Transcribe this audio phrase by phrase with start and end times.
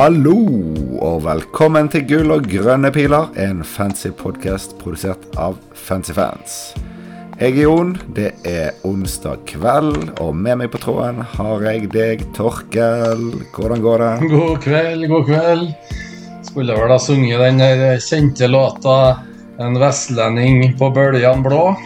[0.00, 0.32] Hallo,
[1.04, 6.54] og velkommen til Gull og grønne piler, en fancy podkast produsert av Fancy Fans.
[7.36, 12.24] Jeg er Jon, det er onsdag kveld, og med meg på tråden har jeg deg,
[12.32, 13.26] Torkel.
[13.52, 14.30] Hvordan går det?
[14.32, 15.68] God kveld, god kveld.
[16.48, 17.60] Skulle vel ha sunget den
[18.00, 19.20] kjente låta
[19.58, 21.76] 'En vestlending på bøljan blå'.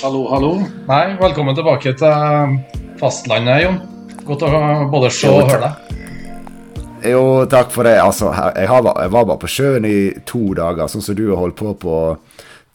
[0.00, 0.54] Hallo, hallo.
[0.88, 2.58] Nei, velkommen tilbake til
[2.96, 3.80] fastlandet, Jon.
[4.24, 5.89] Godt å både se og høre deg.
[7.06, 7.96] Jo, takk for det.
[8.02, 11.40] Altså, jeg, har, jeg, var bare på sjøen i to dager, sånn som du har
[11.40, 11.98] holdt på på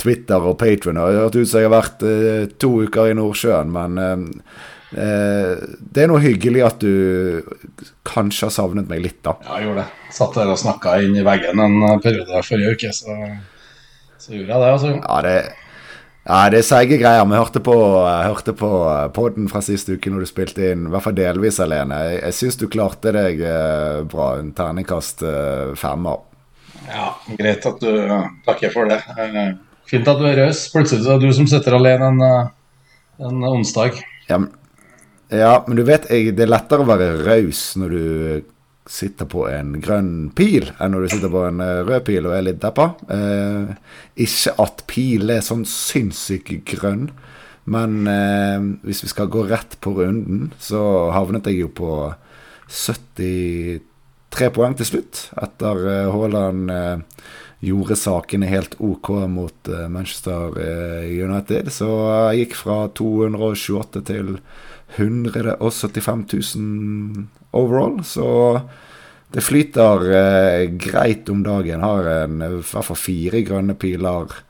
[0.02, 0.98] Twitter og Patron.
[0.98, 4.24] Det har hørt ut som jeg har vært eh, to uker i Nordsjøen, men eh,
[5.02, 7.44] eh, det er noe hyggelig at du
[8.08, 9.38] kanskje har savnet meg litt, da.
[9.46, 10.16] Ja, jeg gjorde det.
[10.20, 13.20] Satt der og snakka inn i veggen en periode forrige uke, så,
[14.20, 14.74] så gjorde jeg det.
[14.74, 14.96] altså.
[15.00, 15.38] Ja, det
[16.26, 17.26] ja, det er seige greier.
[17.30, 18.70] Vi hørte på, hørte på
[19.14, 22.00] podden fra siste uke når du spilte inn, i hvert fall delvis alene.
[22.10, 24.32] Jeg, jeg syns du klarte deg eh, bra.
[24.42, 26.24] En terningkast eh, femmer.
[26.90, 27.92] Ja, greit at du
[28.46, 29.00] takker for det.
[29.22, 29.56] Eh,
[29.90, 30.66] fint at du er raus.
[30.74, 32.52] Plutselig er det du som sitter alene en, eh,
[33.30, 34.02] en onsdag.
[34.30, 34.42] Ja,
[35.34, 38.04] ja, men du vet, jeg, det er lettere å være raus når du
[38.86, 42.36] sitter på en grønn pil enn når du sitter på en uh, rød pil og
[42.38, 42.92] er litt deppa.
[43.12, 43.74] Eh,
[44.26, 47.10] ikke at pil er sånn sinnssykt grønn,
[47.66, 51.92] men eh, hvis vi skal gå rett på runden, så havnet jeg jo på
[52.70, 55.82] 73 poeng til slutt, etter
[56.14, 56.72] Haaland
[57.66, 60.58] gjorde sakene helt OK mot Manchester
[61.06, 61.72] United.
[61.74, 61.90] Så
[62.34, 64.36] jeg gikk fra 228 til
[64.96, 68.04] 175 000 overall.
[68.04, 68.60] Så
[69.34, 71.84] det flyter eh, greit om dagen.
[71.84, 74.42] Har en, i hvert fall fire grønne piler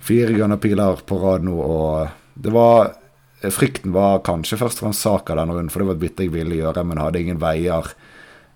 [0.00, 2.08] Fire grønne piler på rad nå, og
[2.40, 2.94] det var
[3.40, 6.32] Frykten var kanskje først og fremst Saka denne runden, for det var et bytte jeg
[6.34, 7.86] ville gjøre, men hadde ingen veier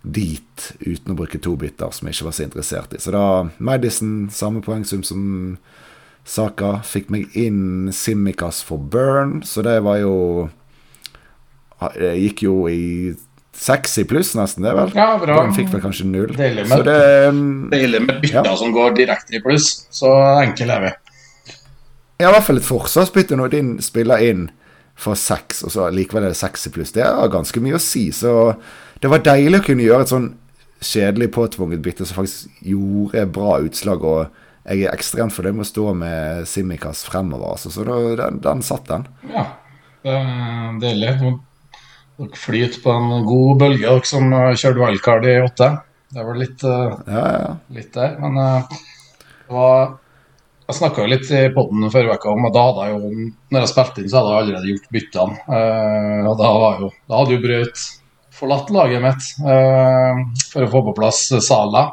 [0.04, 3.00] dit uten å bruke to bytter som jeg ikke var så interessert i.
[3.00, 3.24] Så da
[3.64, 5.22] Madison samme poengsum som
[6.24, 6.78] Saka.
[6.84, 10.14] Fikk meg inn Simikaz for Burn, så det var jo
[11.82, 13.14] Gikk jo i
[13.54, 14.64] Seks i pluss, nesten.
[14.66, 14.90] det vel?
[14.98, 15.36] Ja, bra.
[15.44, 16.32] Den fikk vel kanskje null.
[16.34, 16.96] Deilig med, det,
[17.70, 18.56] deilig med bytter ja.
[18.58, 19.86] som går direkte i pluss.
[19.94, 20.10] Så
[20.42, 20.90] enkel er vi.
[22.18, 24.48] Ja, i hvert fall et forsvarsbytte når din spiller inn
[24.98, 26.92] for seks, og så likevel er det seks i pluss.
[26.94, 28.08] Det har ganske mye å si.
[28.14, 28.54] Så
[29.02, 30.30] det var deilig å kunne gjøre et sånn
[30.84, 34.02] kjedelig påtvunget bytte som faktisk gjorde bra utslag.
[34.02, 37.54] og jeg er ekstremt fornøyd med å stå med Simikas fremover.
[37.54, 39.06] Altså, så da, den, den satt, den.
[39.30, 39.48] Ja,
[40.02, 41.34] det er deilig.
[42.14, 45.70] Dere flyter på en god bølge, dere som kjørte wildcard i åtte.
[46.14, 47.54] Det var litt, uh, ja, ja.
[47.74, 48.12] litt der.
[48.22, 48.74] Men uh,
[49.50, 49.96] var,
[50.68, 53.10] jeg snakka jo litt i poden forrige uke om at da hadde jeg jo
[53.50, 55.40] Når jeg spilte inn, så hadde jeg allerede gjort byttene.
[55.48, 56.52] Uh, og da,
[56.84, 57.84] jo, da, hadde jo Braut
[58.34, 59.26] forlatt laget mitt
[60.50, 61.84] for å få på plass Sala.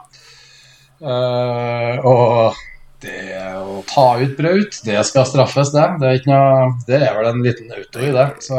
[1.02, 2.62] og
[3.02, 5.86] det å ta ut Braut, det skal straffes, det.
[6.02, 8.26] Det er, noe, det er vel en liten auto i det.
[8.42, 8.58] Så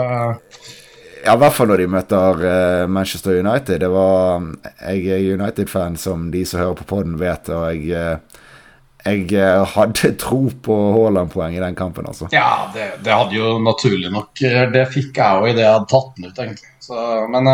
[1.25, 3.83] ja, i hvert fall når de møter uh, Manchester United.
[3.83, 4.43] Det var,
[4.83, 7.51] jeg er United-fan, som de som hører på poden vet.
[7.55, 8.43] Og jeg, uh,
[9.07, 12.31] jeg uh, hadde tro på Haaland-poeng i den kampen, altså.
[12.35, 14.45] Ja, det, det, hadde jo naturlig nok
[14.75, 16.71] Det fikk jeg jo idet jeg hadde tatt den ut, egentlig.
[16.83, 17.01] Så,
[17.31, 17.51] men,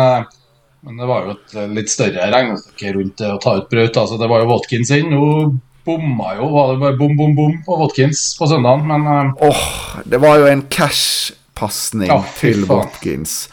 [0.81, 4.03] men, det var jo et litt større regnestykke rundt det å ta ut Braut.
[4.03, 5.13] Altså, det var jo Watkins inn.
[5.13, 5.25] Nå
[5.89, 10.01] bomma jo, var det bare bom, bom, bom på Watkins på søndagen, men Åh, oh,
[10.05, 13.43] det var jo en cash pasning oh, til Watkins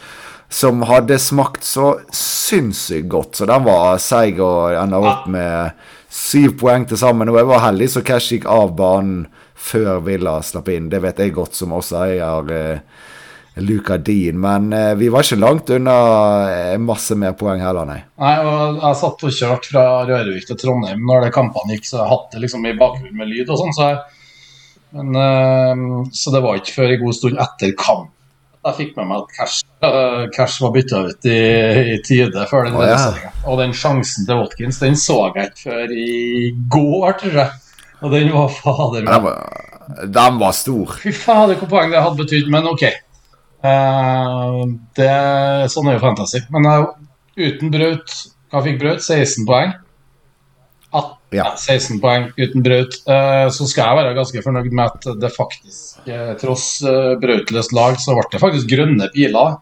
[0.49, 3.35] som hadde smakt så sinnssykt godt.
[3.35, 5.75] Så den var seig og enda opp med
[6.13, 7.29] syv poeng til sammen.
[7.31, 9.25] Og jeg var heldig så Cash gikk av banen
[9.57, 10.89] før Villa slapp inn.
[10.91, 13.05] Det vet jeg godt, som også eier eh,
[13.65, 14.39] Luca Dean.
[14.39, 15.97] Men eh, vi var ikke langt unna
[16.53, 17.99] eh, masse mer poeng heller, nei.
[18.21, 21.99] Nei, og jeg satt og kjørte fra Rørvik til Trondheim når det kampene gikk, så
[22.03, 23.75] jeg hadde det liksom i bakgrunnen med lyd og sånn.
[23.75, 23.99] så jeg
[24.95, 28.13] men, uh, så det var ikke før en god stund etter kamp
[28.67, 31.37] jeg fikk med meg at Cash, uh, Cash var bytta ut i,
[31.93, 33.31] i, tide før den oh, ja.
[33.47, 37.63] Og den sjansen til Watkins den så jeg ikke før i går, tror jeg.
[38.03, 39.37] Og den var fader Den var,
[40.19, 40.97] den var stor.
[41.01, 42.49] Fy fader, hvor poeng det hadde betydd.
[42.53, 42.85] Men OK.
[43.65, 44.63] Uh,
[44.99, 45.11] det,
[45.73, 46.43] sånn er jo fantasy.
[46.53, 46.91] Men uh,
[47.37, 48.17] uten Braut
[48.51, 49.01] Hva fikk Braut?
[49.03, 49.73] 16 poeng?
[51.27, 51.47] 18, ja.
[51.57, 52.99] 16 poeng uten Braut.
[53.07, 57.75] Uh, så skal jeg være ganske fornøyd med at det faktisk, uh, tross uh, Brautløst
[57.75, 59.57] lag, så ble det faktisk grønne piler.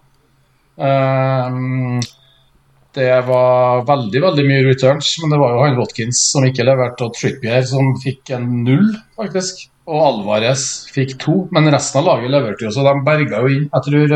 [2.95, 7.07] Det var veldig veldig mye returns, men det var jo han Watkins som ikke leverte,
[7.07, 9.65] og Trippier som fikk en null, faktisk.
[9.87, 13.67] Og Alvarez fikk to, men resten av laget leverte jo, så de berga jo inn.
[13.71, 14.15] Jeg tror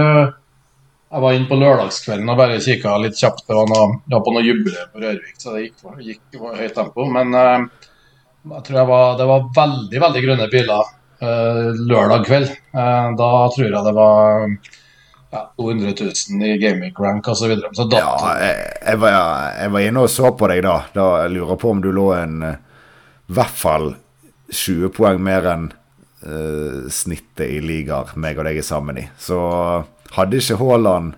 [1.10, 3.48] Jeg var inne på lørdagskvelden og bare kikka litt kjapt.
[3.48, 6.52] Det var, noe, det var på noe jubileum på Rørvik, så det gikk, gikk i
[6.60, 7.08] høyt tempo.
[7.10, 7.88] Men uh,
[8.54, 10.92] jeg tror jeg var, det var veldig, veldig grønne biler
[11.24, 12.54] uh, lørdag kveld.
[12.76, 14.46] Uh, da tror jeg det var
[15.34, 17.42] ja, 200 000 i gaming rank osv.
[17.42, 17.74] Så, videre.
[17.74, 18.14] så ja,
[18.46, 19.20] jeg, jeg, var,
[19.58, 20.78] jeg, var, inne og så på deg da.
[20.94, 22.56] Da jeg lurer på om du lå en i
[23.34, 23.96] hvert fall
[24.54, 25.72] 20 poeng mer enn
[26.92, 29.06] snittet i ligaer meg og deg er sammen i.
[29.24, 29.38] Så
[30.16, 31.18] hadde ikke Haaland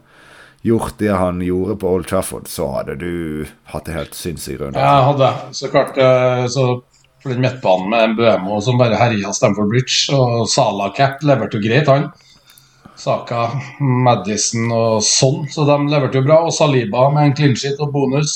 [0.65, 4.77] gjort det han gjorde på Old Trafford, så hadde du hatt det helt sinnssykt rundt.
[4.77, 6.65] Jeg hadde så klart eh, så
[7.21, 11.65] for den midtbanen med Bømo som bare herja Stamford Bridge, og Salah Cap leverte jo
[11.65, 12.09] greit, han.
[13.01, 13.47] Saka,
[13.79, 16.41] Madison og sånn, så de leverte jo bra.
[16.45, 18.33] Og Saliba med en clean og bonus.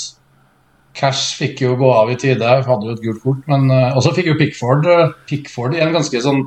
[0.96, 3.42] Cash fikk jo gå av i tide, hadde jo et gult kort.
[3.52, 6.46] men uh, Og så fikk jo Pickford uh, Pickford i en ganske sånn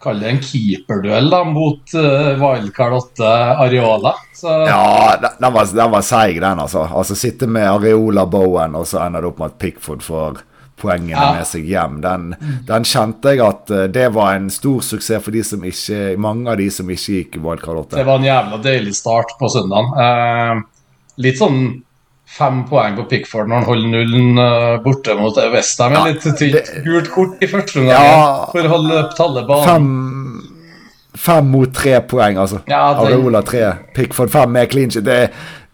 [0.00, 3.32] Kall det en keeperduell da, mot uh, Wildcard 8
[3.66, 4.14] Areola.
[4.34, 4.48] Så...
[4.48, 6.86] Ja, den var, den var seig, den, altså.
[6.88, 10.40] Altså Sitte med Areola Bowen, og så ender det opp med at Pickford får
[10.80, 11.34] poengene ja.
[11.36, 12.00] med seg hjem.
[12.00, 12.30] Den,
[12.68, 16.48] den, kjente jeg at uh, det var en stor suksess for de som ikke, mange
[16.48, 18.00] av de som ikke gikk Wildcard 8.
[18.00, 19.92] Det var en jævla deilig start på søndagen.
[20.00, 21.60] Uh, litt sånn
[22.30, 25.96] fem poeng på Pickford når han holder nullen uh, borte mot Westham.
[25.96, 29.66] Ja, litt tynt gult kort i første omgang ja, for å holde tallet banen.
[29.66, 32.62] Fem, fem, mot tre poeng, altså.
[32.70, 33.08] Ja, det...
[33.08, 33.64] Areola tre,
[33.96, 35.04] Pickford fem med clean shit.
[35.08, 35.18] Det,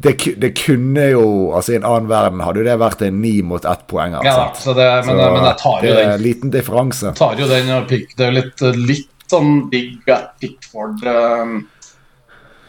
[0.03, 1.27] det, det, kunne jo
[1.57, 4.17] altså I en annen verden hadde det vært en ni mot ett poeng.
[4.25, 7.15] Ja, så det, men, så men jeg tar jo det er en liten differanse.
[7.21, 11.59] Tar jo den, pick, det er litt, litt sånn big at Pickford um,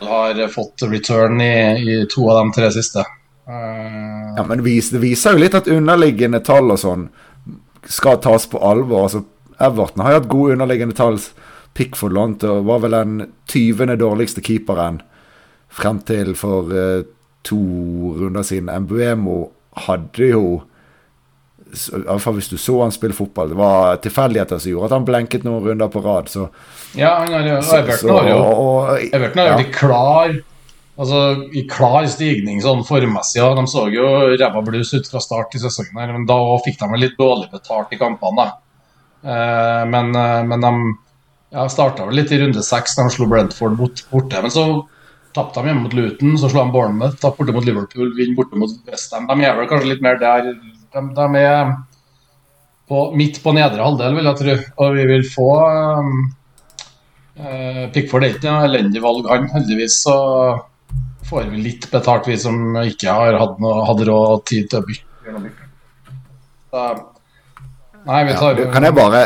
[0.04, 3.06] har fått return i, i to av de tre siste.
[3.48, 7.08] Ja, men det viser jo litt at underliggende tall og sånn
[7.88, 9.08] skal tas på alvor.
[9.08, 9.24] Altså,
[9.64, 11.20] Everton har jo hatt gode underliggende tall.
[11.78, 13.20] Pickford lånt og var vel den
[13.54, 13.94] 20.
[14.02, 15.00] dårligste keeperen
[15.70, 17.06] frem til for uh,
[17.46, 17.60] to
[18.18, 18.72] runder siden.
[18.84, 19.44] Mbuemo
[19.88, 20.44] hadde jo
[21.68, 23.52] Iallfall hvis du så han spille fotball.
[23.52, 26.30] Det var tilfeldigheter som gjorde at han blenket noen runder på rad.
[26.32, 26.48] Så,
[26.98, 28.44] ja, han har jo, Everton har jo
[29.12, 29.74] Everton har jo ja.
[29.76, 30.38] klar
[30.98, 31.18] Altså,
[31.54, 33.38] I klar stigning sånn formessig.
[33.38, 33.52] Ja.
[33.58, 37.02] De så jo ræva blues ut fra start i sesongen, her, men da fikk de
[37.02, 38.48] litt dårlig betalt i kampene.
[39.22, 40.72] Eh, men, eh, men, de
[41.54, 44.42] ja, starta vel litt i runde seks, de slo Brentford bort, borte.
[44.42, 44.66] Men så
[45.38, 48.58] tapte de hjemme mot Luton, så slo de Bournemouth, tapte borte mot Liverpool, vinner borte
[48.58, 49.30] mot Westham.
[49.30, 50.50] De er vel kanskje litt mer der.
[50.50, 51.76] De, de er
[52.90, 54.58] på, midt på nedre halvdel, vil jeg tro.
[54.82, 55.52] Og vi vil få
[56.02, 56.26] um,
[57.94, 59.46] Pickford er ikke noe elendig valg, han.
[59.54, 60.18] Heldigvis så
[61.30, 64.88] får vi litt betalt, vi som ikke har hatt noe, hadde råd tid til å
[64.88, 65.04] bygge.
[68.08, 69.22] nei, vi tar ja, Kan jeg bare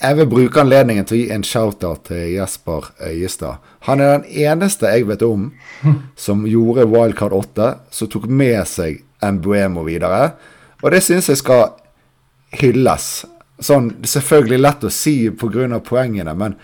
[0.00, 3.60] Jeg vil bruke anledningen til å gi en shout-out til Jesper Øyestad.
[3.84, 5.50] Han er den eneste jeg vet om
[6.24, 10.32] som gjorde Wildcard 8, som tok med seg Embuemo videre.
[10.80, 11.74] Og det syns jeg skal
[12.62, 13.26] hylles.
[13.60, 15.80] Sånn, Selvfølgelig lett å si pga.
[15.84, 16.56] poengene, men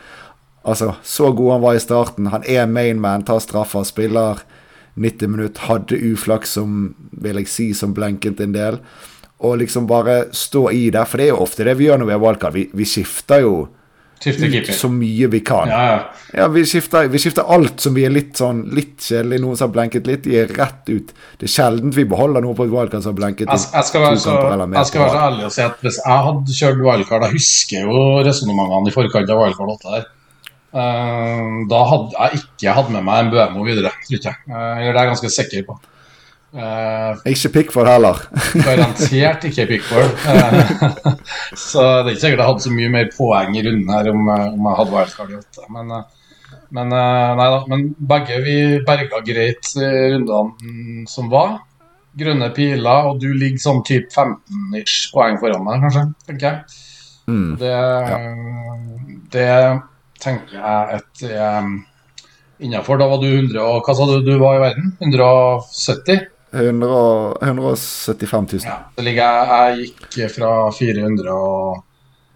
[0.65, 2.33] altså, så god han var i starten.
[2.33, 4.41] Han er mainman, tar straffer, spiller
[4.97, 8.81] 90 minutter, hadde uflaks som vil jeg si, som blenket en del.
[9.45, 12.09] Og liksom bare stå i det, for det er jo ofte det vi gjør når
[12.09, 12.57] vi har valgkart.
[12.57, 13.57] Vi, vi skifter jo
[14.17, 15.69] ut så mye vi kan.
[15.69, 15.99] Ja, ja.
[16.33, 19.69] ja vi, skifter, vi, skifter, alt som vi er litt sånn litt kjedelig, noen som
[19.69, 21.13] har blenket litt, gir rett ut.
[21.37, 24.07] Det er sjelden vi beholder noe på et wildcard som har blenket jeg, jeg skal
[24.07, 27.27] være så, jeg skal være så ærlig og si at hvis jeg hadde kjørt wildcard
[27.27, 30.09] Jeg husker jo resonnementene i forkant av wildcard 8 der.
[30.77, 34.41] Uh, da hadde jeg ikke hatt med meg en Bømo videre, tror jeg.
[34.51, 35.77] Eller det er jeg ganske sikker på.
[36.57, 38.21] Uh, ikke Pickford heller.
[38.65, 40.13] garantert ikke Pickford.
[41.69, 44.29] Så det er ikke sikkert jeg hadde så mye mer poeng i runden her om,
[44.29, 45.67] om jeg hadde wildcard i åtte.
[45.73, 45.97] Men,
[46.77, 46.95] men,
[47.41, 51.59] nei da, men begge vi berga greit rundene som var.
[52.17, 56.07] Grønne piler, og du ligger sånn type 15-ish poeng foran meg, kanskje.
[56.29, 56.81] tenker jeg.
[57.27, 58.19] Mm, det, ja.
[59.35, 59.51] det
[60.23, 61.27] tenker jeg at
[61.61, 61.77] um,
[62.63, 64.95] innafor Da var du 100 og Hva sa du du var i verden?
[65.03, 66.33] 170?
[66.57, 68.65] 100, 175 000.
[68.65, 71.83] Ja, det ligger jeg, jeg gikk fra 400 og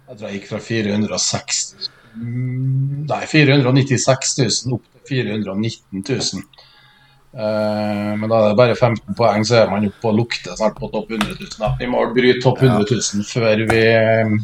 [0.09, 1.89] Jeg tror jeg gikk fra 460
[2.21, 4.33] Nei, 496
[4.67, 6.41] 000 opp til 419 000.
[7.31, 10.75] Uh, men da er det bare 15 poeng, så er man oppe og lukter snart
[10.75, 11.53] på topp 100 000.
[11.55, 11.71] Da.
[11.79, 13.85] Vi må bryte topp 100 000 før vi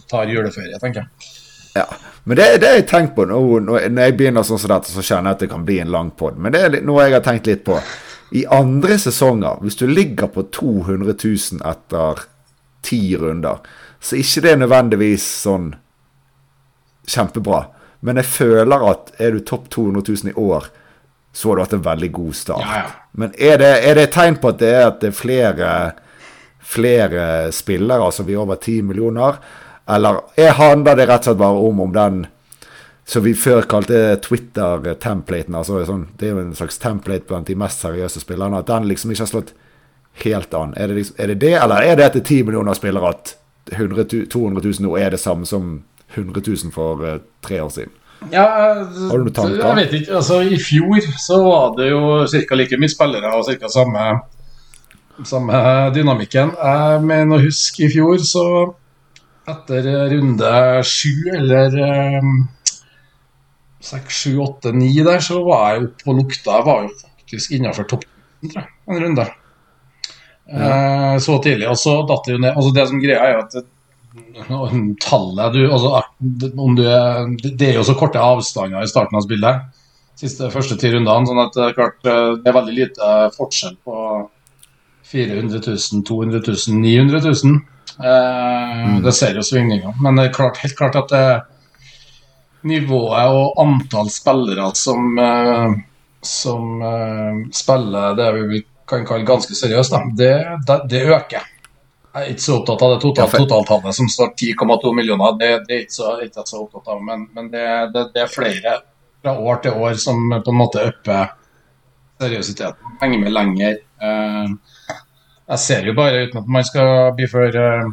[0.08, 1.34] tar juleferie, tenker jeg.
[1.82, 1.86] Ja.
[2.28, 5.00] Men det, det har jeg tenkt på nå, når jeg begynner sånn som dette, så
[5.00, 6.36] kjenner jeg at det kan bli en lang pod.
[6.36, 7.78] Men det er noe jeg har tenkt litt på.
[8.36, 12.26] I andre sesonger, hvis du ligger på 200 000 etter
[12.84, 13.62] ti runder,
[14.04, 15.70] så er ikke det nødvendigvis sånn
[17.08, 17.62] kjempebra.
[18.04, 20.68] Men jeg føler at er du topp 200 000 i år,
[21.32, 22.66] så har du hatt en veldig god start.
[22.68, 22.92] Ja, ja.
[23.24, 25.72] Men er det, er det et tegn på at det er, at det er flere,
[26.60, 29.40] flere spillere, altså vi er over ti millioner?
[29.89, 32.25] Eller er, handler det rett og slett bare om om den
[33.08, 35.56] som vi før kalte Twitter-templaten?
[35.56, 38.60] altså sånn, Det er jo en slags template blant de mest seriøse spillerne.
[38.60, 39.53] At den liksom ikke har slått
[40.24, 40.74] helt an.
[40.77, 43.36] Er det, liksom, er det det, eller er det etter ti millioner spillere at
[43.72, 45.84] 100 200 000 nå er det samme som
[46.15, 47.94] 100 000 for uh, tre år siden?
[48.32, 48.48] Ja,
[49.12, 49.62] Har du tanker?
[49.62, 50.15] Jeg vet ikke.
[50.15, 52.56] altså I fjor så var det jo ca.
[52.56, 53.70] like mye spillere og ca.
[53.70, 54.06] Samme,
[55.24, 55.62] samme
[55.94, 56.56] dynamikken.
[56.58, 58.46] Jeg mener å huske i fjor, så
[59.48, 60.51] etter runde
[60.84, 61.77] sju eller
[62.20, 62.34] um,
[63.84, 66.58] seks, sju, åtte, ni der, så var jeg oppe og lukta.
[66.60, 68.06] Jeg var jo faktisk innafor topp
[68.44, 69.27] 1000, tror jeg, en runde.
[70.48, 70.68] Ja.
[70.68, 71.68] Uh, så tidlig.
[71.72, 72.54] Og så datt det jo ned.
[72.54, 73.58] altså Det som greia er jo at
[75.04, 76.01] tallet du, altså,
[76.58, 79.68] om du er, Det er jo så korte avstander i starten av spillet.
[80.18, 81.27] Siste første ti rundene.
[81.30, 83.98] sånn at det er, klart, eh, det er veldig lite forskjell på
[85.08, 87.60] 400 000, 200 000, 900 000.
[88.00, 89.03] Eh, mm.
[89.03, 89.94] Det ser jo svingninger.
[90.01, 91.27] Men det er klart, helt klart at det,
[92.67, 95.75] nivået og antall spillere som, eh,
[96.22, 100.34] som eh, spiller det vi kan kalle ganske seriøst, det,
[100.67, 101.53] det, det øker.
[102.17, 105.36] Jeg er ikke så opptatt av det totalt, totaltallet som står 10,2 millioner.
[105.38, 108.32] Det, det, er ikke så, ikke så opptatt av, men, men det, det, det, er
[108.32, 108.77] flere
[109.22, 111.36] fra år til år som på en måte upper
[112.24, 112.96] seriøsiteten.
[113.03, 113.77] Henger med lenger.
[114.01, 114.56] Uh,
[115.48, 117.88] jeg ser jo bare uten at man skal bli for uh,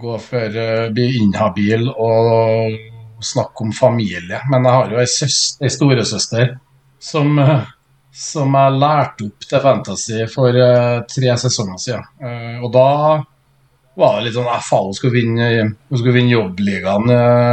[0.00, 2.78] gå for uh, bli inhabil og
[3.24, 4.40] snakke om familie.
[4.52, 5.08] Men jeg har jo ei,
[5.66, 6.56] ei storesøster
[7.00, 7.36] som
[8.20, 10.56] som jeg lærte opp til Fantasy for
[11.08, 12.08] tre sesonger siden.
[12.58, 12.88] Og da
[14.00, 15.46] var det litt sånn at faen, hun skulle vinne,
[15.88, 17.06] hun skulle vinne jobbligaen.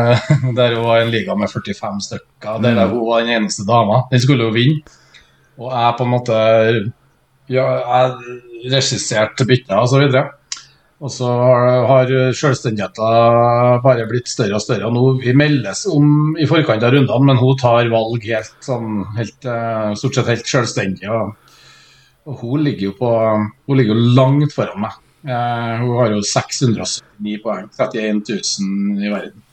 [0.57, 2.57] Der hun var en liga med 45 stykker.
[2.63, 2.95] Der mm.
[2.95, 4.01] hun var den eneste dama.
[4.11, 4.97] Den skulle hun vinne.
[5.57, 6.41] Og jeg på en måte
[7.51, 10.25] ja, Jeg regisserte bytter og så.
[10.97, 14.87] Og så har selvstendigheten bare blitt større og større.
[14.89, 19.03] og nå Vi meldes om i forkant av rundene, men hun tar valg helt sånn
[19.17, 21.05] helt, eh, stort sett helt selvstendig.
[21.05, 21.35] Og,
[22.25, 23.11] og hun ligger jo på
[23.67, 24.97] Hun ligger jo langt foran meg.
[25.27, 27.69] Eh, hun har jo 679 poeng.
[27.77, 29.43] 31 000 i verden.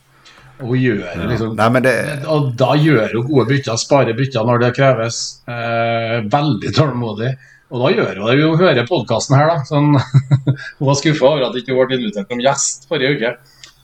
[0.63, 1.95] Og hun gjør liksom Nei, det...
[2.31, 5.19] Og da gjør hun gode bytter, sparer bytter når det kreves.
[5.45, 7.35] Eh, veldig tålmodig.
[7.73, 8.45] Og da gjør hun det.
[8.45, 9.57] Hun hører podkasten her, da.
[9.67, 9.95] Sånn,
[10.77, 13.33] hun var skuffa over at hun ikke ble invitert som gjest forrige uke.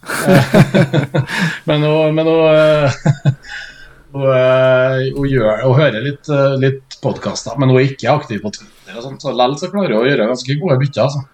[1.69, 2.41] men hun, men hun,
[4.13, 4.27] hun,
[5.17, 8.97] hun, gjør, hun hører litt, litt podkaster, men hun er ikke aktiv på Twitter.
[8.97, 11.09] og sånt, Så likevel så klarer hun å gjøre ganske gode bytter.
[11.09, 11.25] Altså.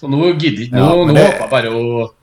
[0.00, 0.80] Så nå gidder ikke.
[0.80, 1.26] Nå, ja, nå det...
[1.28, 2.16] håper jeg bare hun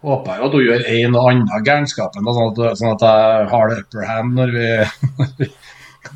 [0.00, 3.82] håper jeg at hun gjør en og annen gærenskap, sånn, sånn, at jeg har det
[3.82, 4.68] upper hand når vi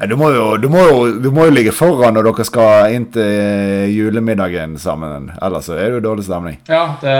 [0.09, 3.07] du må, jo, du, må jo, du må, jo, ligge foran når dere skal inn
[3.15, 5.31] til julemiddagen sammen.
[5.45, 6.59] Ellers er det jo dårlig stemning.
[6.69, 7.15] Ja, det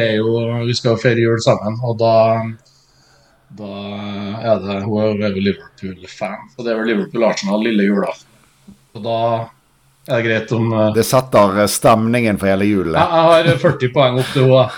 [0.00, 2.14] er jo Vi skal feire jul sammen, og da
[3.52, 3.72] da
[4.40, 8.30] er det Hun er jo Liverpool-fan, så det er vel Liverpool-Arsenal lille julaften.
[8.96, 9.18] Og da
[10.08, 12.96] er det greit om uh, Det setter stemningen for hele julen.
[12.96, 14.70] Ja, jeg har 40 poeng opp til henne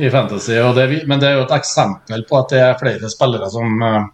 [0.00, 3.50] i Fantasy, det, men det er jo et eksempel på at det er flere spillere
[3.52, 4.06] som uh,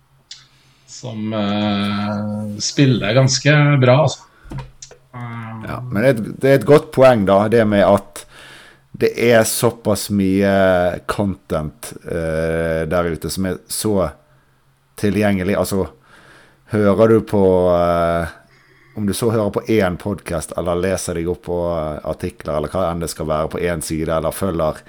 [0.87, 4.23] som uh, spiller ganske bra, altså.
[5.69, 8.23] ja, men det er, et, det er, et, godt poeng, da, det med at
[8.97, 10.53] det er såpass mye
[11.11, 14.09] content uh, der ute som er så
[14.97, 15.59] tilgjengelig.
[15.59, 15.89] Altså,
[16.73, 18.35] hører du på uh,
[18.97, 21.57] Om du så hører på én podkast, eller leser deg opp på
[22.09, 24.81] artikler, eller hva enn det skal være, på én side, eller følger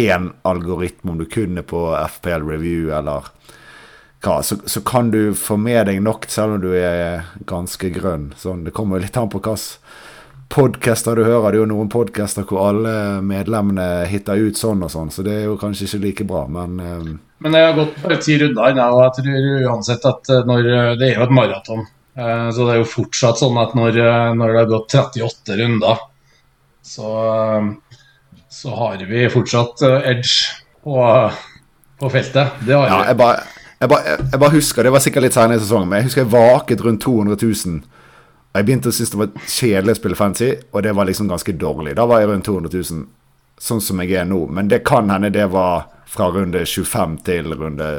[0.00, 1.82] én algoritme, om du kun er på
[2.14, 3.28] FPL Review, eller
[4.24, 8.32] hva, så, så, kan du få med deg nok, selv om du er ganske grønn.
[8.38, 9.78] Sånn, det kommer litt an på hvilke
[10.48, 11.52] podcaster du hører.
[11.52, 15.36] Det er jo noen podcaster hvor alle medlemmene hitter ut sånn og sånn, så det
[15.36, 17.10] er jo kanskje ikke like bra, men um...
[17.44, 20.64] Men jeg har gått bare ti runder ennå, og jeg tror uansett at eh, når
[20.98, 21.84] Det er jo et maraton.
[22.18, 25.58] Eh, så det er jo fortsatt sånn at når, eh, når det har gått 38
[25.60, 26.00] runder,
[26.82, 27.12] så,
[28.50, 30.98] så har vi fortsatt edge på,
[32.00, 32.58] på feltet.
[32.64, 32.90] Det har vi.
[32.90, 33.46] Ja, jeg bare
[33.78, 36.24] jeg bare, jeg bare, husker, Det var sikkert litt senere i sesongen, men jeg husker
[36.24, 37.80] jeg vaket rundt 200 000.
[38.56, 41.54] Jeg begynte å synes det var kjedelig å spille fancy, og det var liksom ganske
[41.54, 41.94] dårlig.
[41.98, 43.06] Da var jeg rundt 200 000,
[43.68, 44.40] sånn som jeg er nå.
[44.50, 47.90] Men det kan hende det var fra runde 25 til runde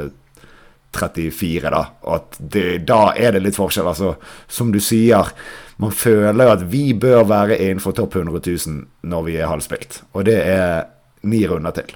[0.96, 1.82] 34, da.
[2.04, 3.88] Og at det, da er det litt forskjell.
[3.88, 4.14] Altså,
[4.50, 5.32] som du sier,
[5.80, 10.02] man føler at vi bør være innenfor topp 100 000 når vi er halvspilt.
[10.12, 10.90] Og det er
[11.30, 11.94] ni runder til.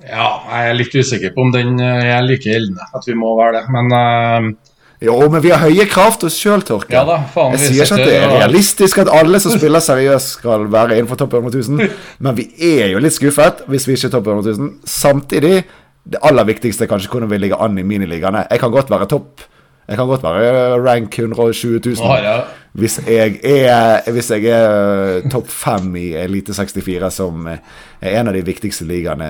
[0.00, 3.34] Ja, jeg er litt usikker på om den eh, er like gjeldende, at vi må
[3.38, 3.64] være det.
[3.74, 4.70] Men uh,
[5.02, 6.94] Jo, men vi har høye krav til oss sjøl, Torke.
[6.94, 10.66] Ja jeg vi sier ikke at det er realistisk at alle som spiller seriøst, skal
[10.72, 14.14] være innenfor topp 100 000, men vi er jo litt skuffet hvis vi ikke er
[14.16, 14.74] topp 100 000.
[14.88, 15.56] Samtidig,
[16.02, 18.46] det aller viktigste er kanskje hvordan vi ligger an i miniligaene.
[18.50, 19.48] Jeg kan godt være topp
[19.90, 21.94] Jeg kan godt være rank 120 000.
[21.98, 27.46] Nå har jeg Hvis jeg er, hvis jeg er topp fem i Elite 64, som
[27.50, 27.58] er
[28.00, 29.28] en av de viktigste ligaene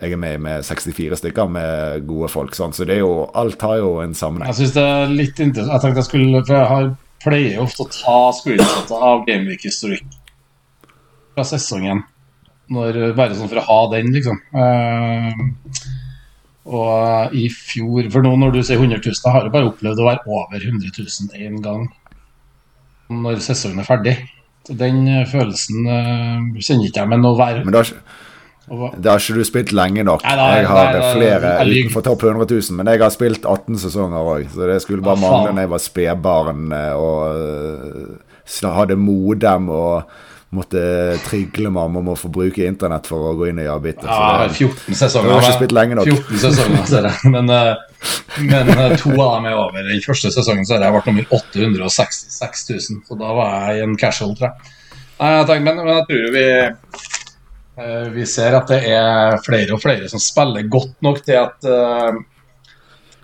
[0.00, 2.54] jeg er med med 64 stykker med gode folk.
[2.56, 2.72] Sånn.
[2.76, 4.48] Så det er jo, alt har jo en sammenheng.
[4.52, 5.74] Jeg synes det er litt interessant.
[5.76, 6.88] Jeg tenkte jeg skulle For jeg har,
[7.20, 10.06] pleier ofte å ta screenshotter av Gameweek-historikk
[11.36, 12.00] fra sesongen.
[12.70, 14.38] Når, bare sånn for å ha den, liksom.
[14.54, 15.34] Uh,
[16.70, 20.00] og i fjor For nå når du sier 100 000, jeg har jo bare opplevd
[20.02, 21.88] å være over 100 000 én gang
[23.10, 24.12] når sesongen er ferdig.
[24.68, 28.18] Så den eh, følelsen uh, kjenner ikke jeg, men å være Men har- å,
[28.70, 30.22] da har ikke du spilt lenge nok.
[30.22, 33.46] Nei, nei, jeg har nei, flere jeg utenfor topp 100 000, men jeg har spilt
[33.48, 34.48] 18 sesonger òg.
[34.52, 40.18] Så det skulle bare mangle når jeg var spedbarn eh, og eh, hadde modem og
[40.54, 40.80] måtte
[41.26, 44.06] trigle mamma om å få bruke internett for å gå inn gjøre bitter.
[44.10, 45.28] Ja, jeg har Så 14 sesonger.
[45.30, 46.10] Du har ikke spilt lenge nok.
[46.10, 47.30] 14 sesonger, ser jeg.
[47.34, 49.94] Men, eh, men to av dem er over.
[49.94, 53.98] I første sesongen så har jeg vært nummer 866 000, så da var jeg en
[53.98, 54.76] casual, tror jeg.
[55.20, 56.44] Nei, jeg men, men jeg tror vi
[58.14, 62.18] Vi ser at det er flere og flere som spiller godt nok til at eh,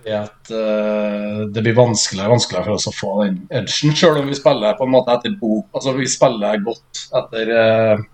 [0.07, 4.21] til at eh, det blir vanskeligere og vanskeligere for oss å få den edgen, selv
[4.21, 5.67] om vi spiller på en måte etter bok.
[5.75, 8.05] Altså, vi spiller godt etter eh,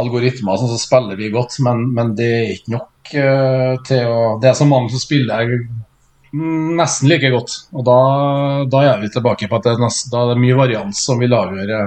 [0.00, 4.18] algoritmer, sånn så spiller vi godt, men, men det er ikke nok eh, til å
[4.42, 5.56] Det er så mange som spiller
[6.30, 7.98] nesten like godt, og da,
[8.70, 11.18] da er vi tilbake på at det er, nest, da er det mye varians som
[11.18, 11.80] vil avgjøre,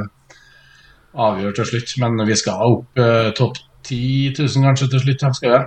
[1.14, 1.96] avgjøre til slutt.
[2.02, 5.64] Men vi skal opp eh, topp 10 000 kanskje til slutt, skal vi?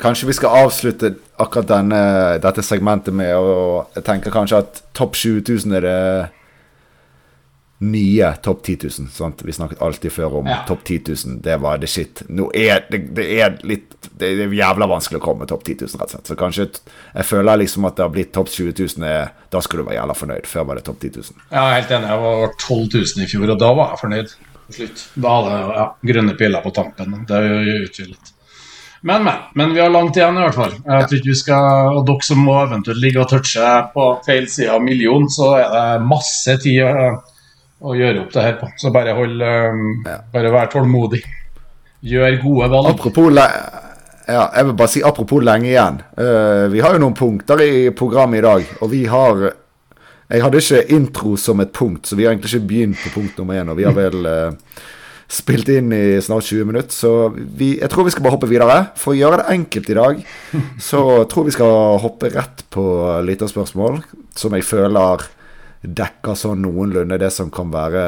[0.00, 2.02] Kanskje vi skal avslutte akkurat denne,
[2.40, 5.98] dette segmentet med å tenke kanskje at topp 7000 er det
[7.80, 9.08] nye topp 10 000.
[9.12, 9.40] Sant?
[9.44, 10.58] Vi snakket alltid før om Ja.
[10.68, 11.38] topp 10 000.
[11.42, 12.22] Det var det shit.
[12.28, 13.86] Nå er det, det er litt
[14.20, 16.26] Det er jævla vanskelig å komme topp 10 000, rett og slett.
[16.28, 16.66] Så kanskje
[17.14, 19.04] Jeg føler liksom at det har blitt topp 20 000.
[19.08, 20.46] er- Da skulle du være jævla fornøyd.
[20.46, 21.24] Før var det topp 10 000.
[21.52, 22.08] Ja, jeg er helt enig.
[22.08, 24.34] Jeg var 12 000 i fjor, og da var jeg fornøyd.
[24.70, 25.08] Slutt.
[25.16, 27.24] Da hadde jeg ja, grønne piler på tampen.
[27.26, 28.32] Det er utvilsomt.
[29.02, 29.34] Men, men.
[29.56, 30.72] Men vi har langt igjen, i hvert fall.
[30.84, 34.46] Jeg tror ikke vi skal, Og dere som må eventuelt ligge og touche på feil
[34.46, 36.84] side av million, så er det masse tid
[37.80, 38.70] å, gjøre opp det her på.
[38.80, 39.84] Så bare hold um,
[40.32, 41.22] Bare vær tålmodig.
[42.06, 42.90] Gjør gode valg.
[42.94, 43.46] Apropos le
[44.30, 45.96] ja, jeg vil bare si apropos lenge igjen.
[46.14, 49.50] Uh, vi har jo noen punkter i programmet i dag, og vi har
[50.30, 53.38] Jeg hadde ikke intro som et punkt, så vi har egentlig ikke begynt på punkt
[53.40, 53.70] nummer én.
[53.72, 54.52] Og vi har vel uh,
[55.40, 58.76] spilt inn i snart 20 minutter, så vi, jeg tror vi skal bare hoppe videre.
[58.94, 60.22] For å gjøre det enkelt i dag,
[60.90, 62.86] så tror vi skal hoppe rett på
[63.26, 63.98] lytterspørsmål,
[64.38, 65.26] som jeg føler
[65.82, 68.04] dekker sånn noenlunde det som kan være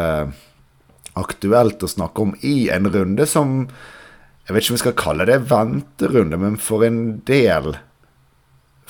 [1.19, 3.67] aktuelt å snakke om i en runde som
[4.43, 7.77] Jeg vet ikke om vi skal kalle det venterunde, men for en del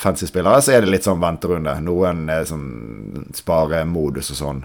[0.01, 1.75] fancy-spillere så er det litt sånn venterunde.
[1.85, 4.63] Noen er sånn sparemodus og sånn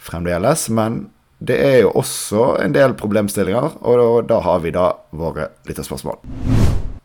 [0.00, 0.68] fremdeles.
[0.72, 1.04] Men
[1.44, 6.20] det er jo også en del problemstillinger, og da har vi da våre lytterspørsmål.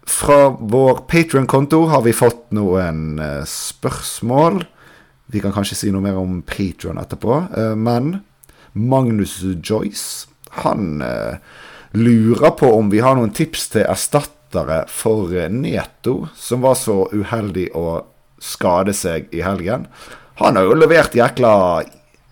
[0.10, 4.64] Fra vår Patrion-konto har vi fått noen eh, spørsmål.
[5.30, 8.20] Vi kan kanskje si noe mer om Patrion etterpå, eh, men
[8.74, 10.28] Magnus Joyce,
[10.63, 11.38] han eh,
[11.92, 17.04] lurer på om vi har noen tips til erstattere for eh, Neto, som var så
[17.13, 18.02] uheldig å
[18.42, 19.88] skade seg i helgen.
[20.39, 21.84] Han har jo levert jækla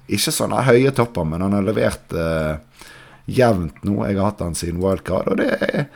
[0.08, 2.86] Ikke sånne høye topper, men han har levert eh,
[3.28, 3.98] jevnt nå.
[4.08, 5.90] Jeg har hatt han siden wildcard, og det er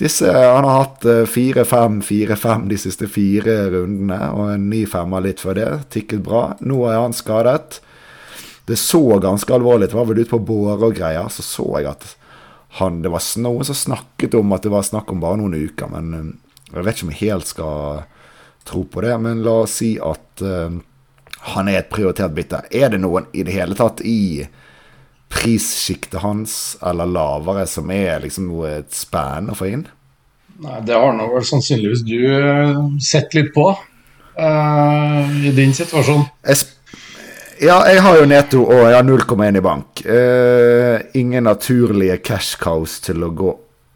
[0.00, 5.22] disse, Han har hatt eh, 4-5, 4-5 de siste fire rundene, og en ny femmer
[5.22, 5.68] litt før det.
[5.94, 6.44] Tikket bra.
[6.60, 7.80] Nå er han skadet.
[8.66, 9.96] Det så ganske alvorlig ut.
[9.98, 11.28] Var vel ute på båre og greier.
[11.30, 12.08] Så så jeg at
[12.80, 15.92] han, det var noen som snakket om at det var snakk om bare noen uker.
[15.94, 16.32] Men eh,
[16.72, 18.02] jeg vet ikke om jeg helt skal
[18.66, 19.14] tro på det.
[19.22, 20.74] Men la oss si at uh,
[21.54, 22.64] han er et prioritert bytte.
[22.74, 24.42] Er det noen i det hele tatt i
[25.34, 29.84] prissjiktet hans eller lavere som er liksom noe et spenn å få inn?
[30.62, 36.22] Nei, det har nå vel sannsynligvis du eh, sett litt på uh, i din situasjon.
[36.46, 36.62] Jeg
[37.64, 40.00] ja, jeg har jo netto og jeg har 0,1 i bank.
[40.06, 43.52] Uh, ingen naturlige cash cows til å gå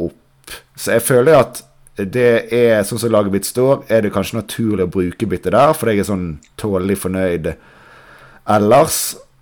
[0.06, 0.54] opp.
[0.78, 1.62] Så jeg føler at
[1.98, 5.74] det er sånn som laget mitt står, er det kanskje naturlig å bruke byttet der,
[5.74, 6.28] fordi jeg er sånn
[6.60, 7.50] tålelig fornøyd
[8.54, 9.00] ellers.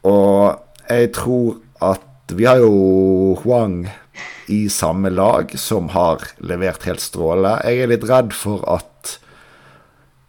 [0.08, 0.56] Og
[0.88, 3.86] jeg tror at vi har jo Huang
[4.46, 7.60] i samme lag, som har levert helt strålende.
[7.66, 9.16] Jeg er litt redd for at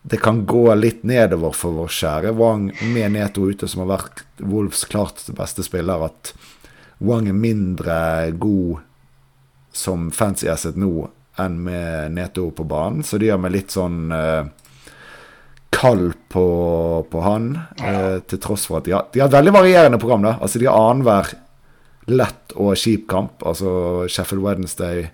[0.08, 4.24] det kan gå litt nedover for vår kjære Wang med Neto ute, som har vært
[4.40, 6.32] Wolfs klart beste spiller, at
[7.04, 7.98] Wang er mindre
[8.40, 8.86] god
[9.76, 13.04] som fancy asset nå enn med Neto på banen.
[13.04, 14.48] Så det gjør meg litt sånn uh,
[15.70, 16.46] kald på,
[17.12, 20.22] på han, Eh, til tross for at de har, de har veldig varierende program.
[20.26, 21.34] da, altså De har annenhver
[22.08, 23.44] lett og kjip kamp.
[23.46, 25.10] Altså Sheffield Wednesday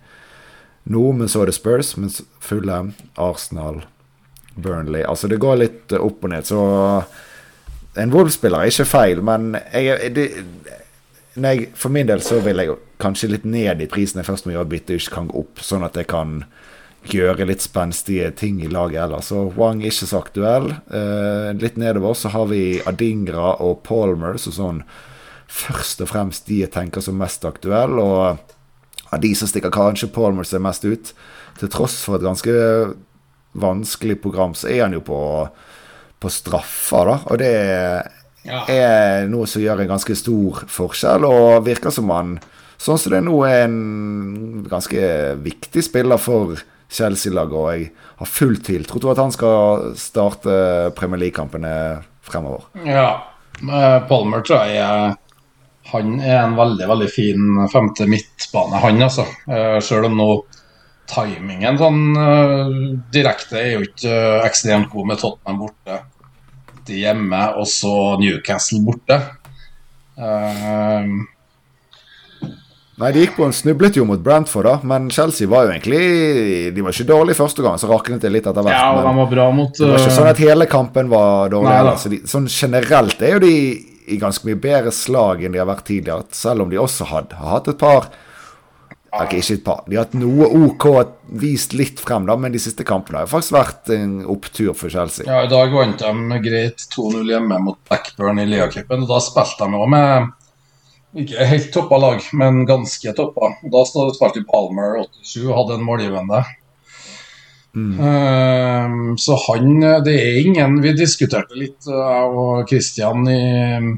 [0.83, 2.11] nå, men så er det Spurs, Men
[2.43, 3.83] fulle Arsenal,
[4.55, 6.45] Burnley Altså det går litt opp og ned.
[6.45, 6.59] Så
[7.95, 10.27] en Wolf-spiller er ikke feil, men jeg, det,
[11.35, 14.55] nei, for min del så vil jeg kanskje litt ned i prisen jeg først må
[14.55, 16.43] gjøre et bytte, ikke kan gå opp, sånn at jeg kan
[17.09, 19.31] gjøre litt spenstige ting i laget ellers.
[19.31, 20.69] Så Wang er ikke så aktuell.
[20.71, 24.83] Eh, litt nedover så har vi Adingra og Palmer, så sånn
[25.53, 28.01] først og fremst de jeg tenker som mest aktuelle.
[28.01, 31.13] Og av de som stikker kanskje Palmer seg mest ut,
[31.59, 32.53] til tross for et ganske
[33.61, 35.19] vanskelig program, så er han jo på,
[36.19, 37.19] på straffer, da.
[37.29, 37.53] Og det
[38.73, 42.37] er noe som gjør en ganske stor forskjell, og virker som han,
[42.81, 45.11] sånn som det nå, er en ganske
[45.45, 46.57] viktig spiller for
[46.93, 47.57] Chelsea-laget.
[47.57, 47.89] Og jeg
[48.21, 50.55] har full tiltro til at han skal starte
[50.97, 51.73] Premier League-kampene
[52.23, 52.69] fremover.
[52.87, 53.09] Ja,
[54.07, 55.17] Palmer tror jeg
[55.91, 59.25] han er en veldig veldig fin femte midtbane, han altså.
[59.49, 60.29] Uh, Selv om nå
[61.11, 62.71] timingen sånn uh,
[63.13, 65.99] direkte er jo ikke uh, ekstremt god med Tottenham borte
[66.87, 69.15] de hjemme, og så Newcastle borte.
[73.01, 76.73] Nei, de gikk på en snublet jo mot Brantford, da, men Chelsea var jo egentlig
[76.75, 78.75] De var ikke dårlige første gang, så raknet det litt etter hvert.
[78.77, 81.71] Ja, og de var bra mot Det var ikke sånn at hele kampen var dårlig.
[81.73, 83.55] Nei, så de, sånn generelt er jo de
[84.13, 86.27] i ganske mye bedre slag enn de har vært tidligere.
[86.35, 88.11] Selv om de også hadde, har hatt et par
[89.13, 89.81] Ok, ikke et par.
[89.85, 90.87] De har hatt noe OK
[91.37, 95.27] vist litt frem, da, men de siste kampene har faktisk vært en opptur for Chelsea.
[95.29, 99.05] Ja, I dag vant de greit 2-0 hjemme mot Blackburn i Liacupen.
[99.09, 100.31] Da spilte de òg med
[101.13, 103.53] ikke helt toppa lag, men ganske toppa.
[103.71, 106.41] Da spilte Palmer 87 og hadde en målgivende.
[107.73, 107.93] Mm.
[107.97, 113.95] Uh, så han Det er ingen Vi diskuterte litt, eh, jeg og Christian, i,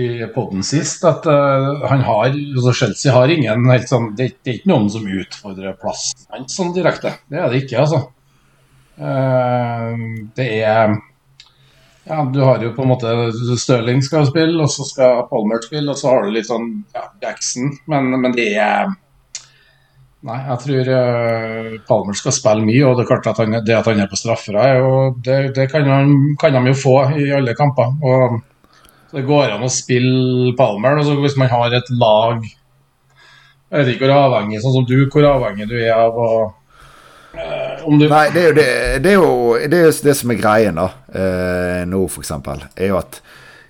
[0.00, 4.54] i poden sist, at uh, han har altså Chelsea har ingen helt sånn det, det,
[4.54, 7.12] er ikke noen som utfordrer plassen hans sånn direkte.
[7.28, 8.06] Det er det ikke, altså.
[9.00, 10.00] Uh,
[10.36, 10.96] det er
[12.10, 13.12] ja, Du har jo på en måte
[13.58, 17.06] Stirling skal spille, og så skal Palmer spille, og så har du litt sånn ja,
[17.22, 18.90] Jackson, men, men det er
[20.20, 24.02] Nei, jeg tror uh, Palmer skal spille mye, og det at han, det at han
[24.02, 24.58] er på straffer,
[25.24, 27.94] det, det kan, han, kan, de jo få i alle kamper.
[28.04, 28.36] og
[29.14, 31.00] Det går an å spille Palmer.
[31.00, 35.24] Og hvis man har et lag Jeg vet ikke hvor avhengig sånn som du, hvor
[35.30, 38.06] avhengig du er av å uh, du...
[38.08, 38.70] Nei, det er jo det,
[39.04, 42.32] det, er jo, det, er det som er greien da, eh, nå, f.eks.
[42.76, 43.20] Er jo at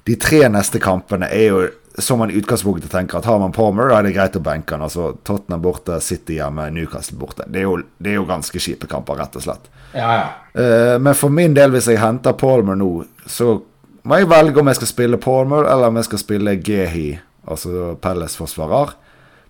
[0.09, 1.61] de tre neste kampene er jo
[1.99, 4.77] som man i utgangspunktet tenker at har man Palmer, da er det greit å benke
[4.77, 4.85] han.
[4.87, 7.47] Altså Tottenham borte, City hjemme, Newcastle borte.
[7.51, 9.67] Det er jo, det er jo ganske kjipe kamper, rett og slett.
[9.93, 10.29] Ja, ja.
[10.55, 12.93] Eh, men for min del, hvis jeg henter Palmer nå,
[13.27, 13.59] så
[14.07, 17.09] må jeg velge om jeg skal spille Palmer, eller om jeg skal spille Gehi,
[17.51, 18.95] altså Pelles-forsvarer,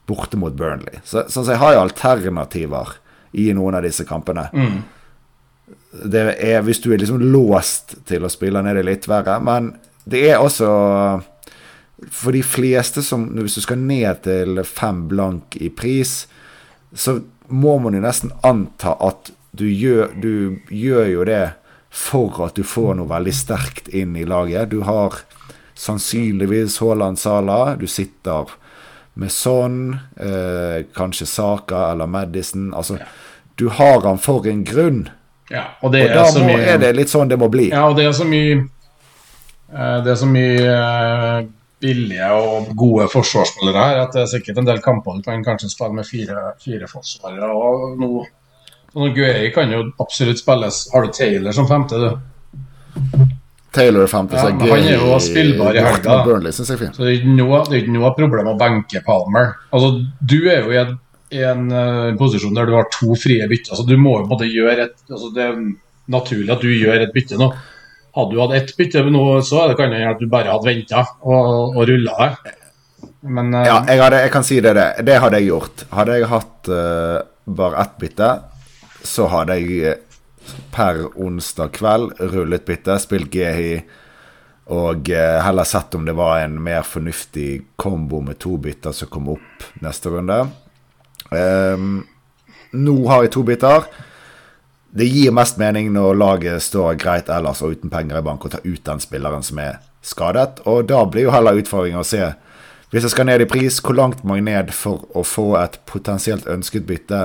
[0.09, 1.03] borte mot Burnley.
[1.05, 2.97] Så, så, jeg har jo alternativer
[3.33, 4.49] i noen av disse kampene.
[4.53, 4.81] Mm.
[6.11, 9.39] Det er hvis du er liksom låst til å spille, ned det litt verre.
[9.43, 9.75] Men
[10.11, 10.71] det er også
[12.09, 16.27] for de fleste som Hvis du skal ned til fem blank i pris,
[16.95, 21.45] så må man jo nesten anta at du gjør, du gjør jo det
[21.91, 24.71] for at du får noe veldig sterkt inn i laget.
[24.71, 25.19] Du har
[25.75, 27.75] sannsynligvis Haaland Sala.
[27.77, 28.53] Du sitter
[29.21, 29.81] med sånn,
[30.17, 32.71] eh, kanskje Saka eller Madison.
[32.75, 33.09] Altså, ja.
[33.61, 35.09] du har han for en grunn.
[35.51, 37.69] Ja, og, det og da må, mye, er det litt sånn det må bli.
[37.73, 41.49] Ja, og det er så mye eh, Det er så mye eh,
[41.83, 44.03] billige og gode forsvarsspillere her.
[44.07, 47.51] At det er sikkert en del kamper du kan kanskje spille med fire, fire forsvarere.
[47.51, 50.87] Og nå Guei kan jo absolutt spilles.
[50.95, 53.31] Har du Taylor som femte, du?
[53.75, 56.53] Taylor er femte, ja, så Han er jo spillbar i helga.
[56.53, 59.53] Så det er ikke noe, det er ikke noe problem å benke Palmer.
[59.71, 60.97] Altså, du er jo i en,
[61.31, 63.77] i en uh, posisjon der du har to frie bytter.
[63.77, 65.61] Altså, du må jo på en måte gjøre et altså, Det er
[66.11, 67.53] naturlig at du gjør et bytte nå.
[68.19, 70.67] Hadde du hatt ett bytte nå, så det kan det hende at du bare hadde
[70.67, 72.57] venta og, og rulla det.
[73.23, 74.91] Men uh, Ja, jeg, hadde, jeg, kan si det, det.
[75.07, 75.87] Det hadde jeg gjort.
[75.95, 78.37] Hadde jeg hatt uh, bare ett bytte,
[79.07, 79.99] så hadde jeg
[80.75, 83.81] per onsdag kveld rullet bytte, spilt Gehi
[84.71, 89.11] og uh, heller sett om det var en mer fornuftig kombo med to bytter som
[89.11, 90.45] kom opp neste runde.
[91.31, 92.05] Um,
[92.79, 93.89] nå har jeg to bytter.
[94.91, 98.51] det gir mest mening når laget står greit ellers og uten penger i bank, og
[98.51, 100.63] tar ut den spilleren som er skadet.
[100.67, 102.33] Og da blir jo heller utfordringen å se,
[102.91, 105.79] hvis jeg skal ned i pris, hvor langt må jeg ned for å få et
[105.87, 107.21] potensielt ønsket bytte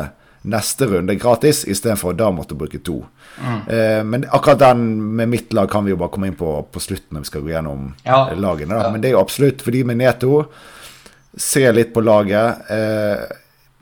[0.45, 2.99] neste runde gratis, istedenfor da måtte bruke to.
[3.39, 3.59] Mm.
[3.67, 6.83] Eh, men akkurat den med mitt lag kan vi jo bare komme inn på på
[6.83, 8.19] slutten når vi skal gå gjennom ja.
[8.33, 8.77] lagene.
[8.77, 8.91] Da.
[8.91, 10.45] Men det er jo absolutt fordi med Neto
[11.35, 12.69] Se litt på laget.
[12.71, 13.23] Eh,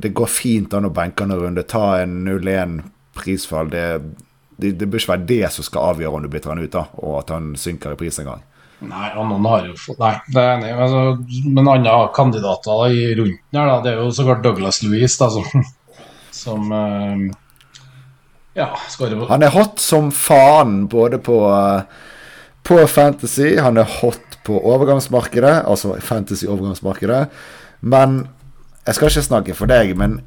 [0.01, 2.79] det går fint an å benke en runde, ta en 0-1
[3.13, 3.69] prisfall.
[3.69, 3.83] Det,
[4.57, 6.87] det, det, bør ikke være det som skal avgjøre om du bytter han ut, da,
[6.97, 8.41] og at han synker i pris en gang.
[8.83, 10.71] Nei, og noen har jo fått Nei, det er enig.
[10.85, 14.81] Altså, men andre kandidater da, i rundt her, da, det er jo så klart Douglas
[14.83, 15.67] Louise, da, som,
[16.33, 17.29] som uh,
[18.57, 21.85] Ja, skårer på Han er hot som faen både på, uh,
[22.65, 27.27] på Fantasy, han er hot på overgangsmarkedet, altså Fantasy-overgangsmarkedet.
[27.81, 28.25] Men
[28.83, 30.19] jeg skal ikke snakke for deg, men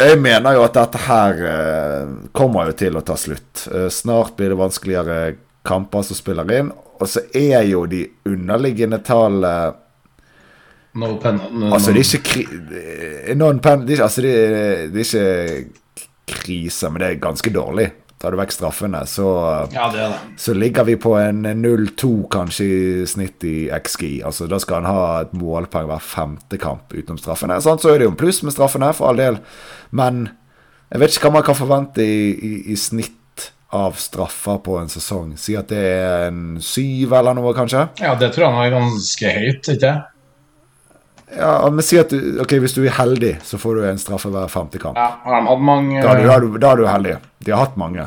[0.00, 3.66] jeg mener jo at dette her eh, kommer jo til å ta slutt.
[3.70, 5.36] Eh, snart blir det vanskeligere
[5.66, 6.72] kamper som spiller inn.
[6.98, 9.74] Og så er jo de underliggende tallene
[10.94, 14.84] No pen, no, altså, det er ikke kri non pen, det er, altså, det er,
[14.94, 17.88] det er ikke krise, men det er ganske dårlig.
[18.22, 19.26] Tar du vekk straffene, så,
[19.74, 20.20] ja, det det.
[20.40, 24.22] så ligger vi på en 0-2 kanskje i snitt i XG.
[24.24, 27.58] Altså Da skal han ha et målpoeng hver femte kamp utenom straffene.
[27.60, 29.42] Sånn, så er det jo en pluss med straffene, for all del.
[29.90, 30.28] Men
[30.94, 34.88] jeg vet ikke hva man kan forvente i, i, i snitt av straffer på en
[34.88, 35.34] sesong.
[35.40, 37.88] Si at det er en syv eller noe, kanskje?
[37.98, 39.96] Ja, det tror jeg han er ganske høyt, ikke
[41.38, 44.30] ja, men si at du, ok, Hvis du er heldig, så får du en straffe
[44.32, 44.98] hver femte kamp.
[44.98, 47.16] Ja, har hatt mange da, da, da, da, er du heldig.
[47.44, 48.06] De har hatt mange.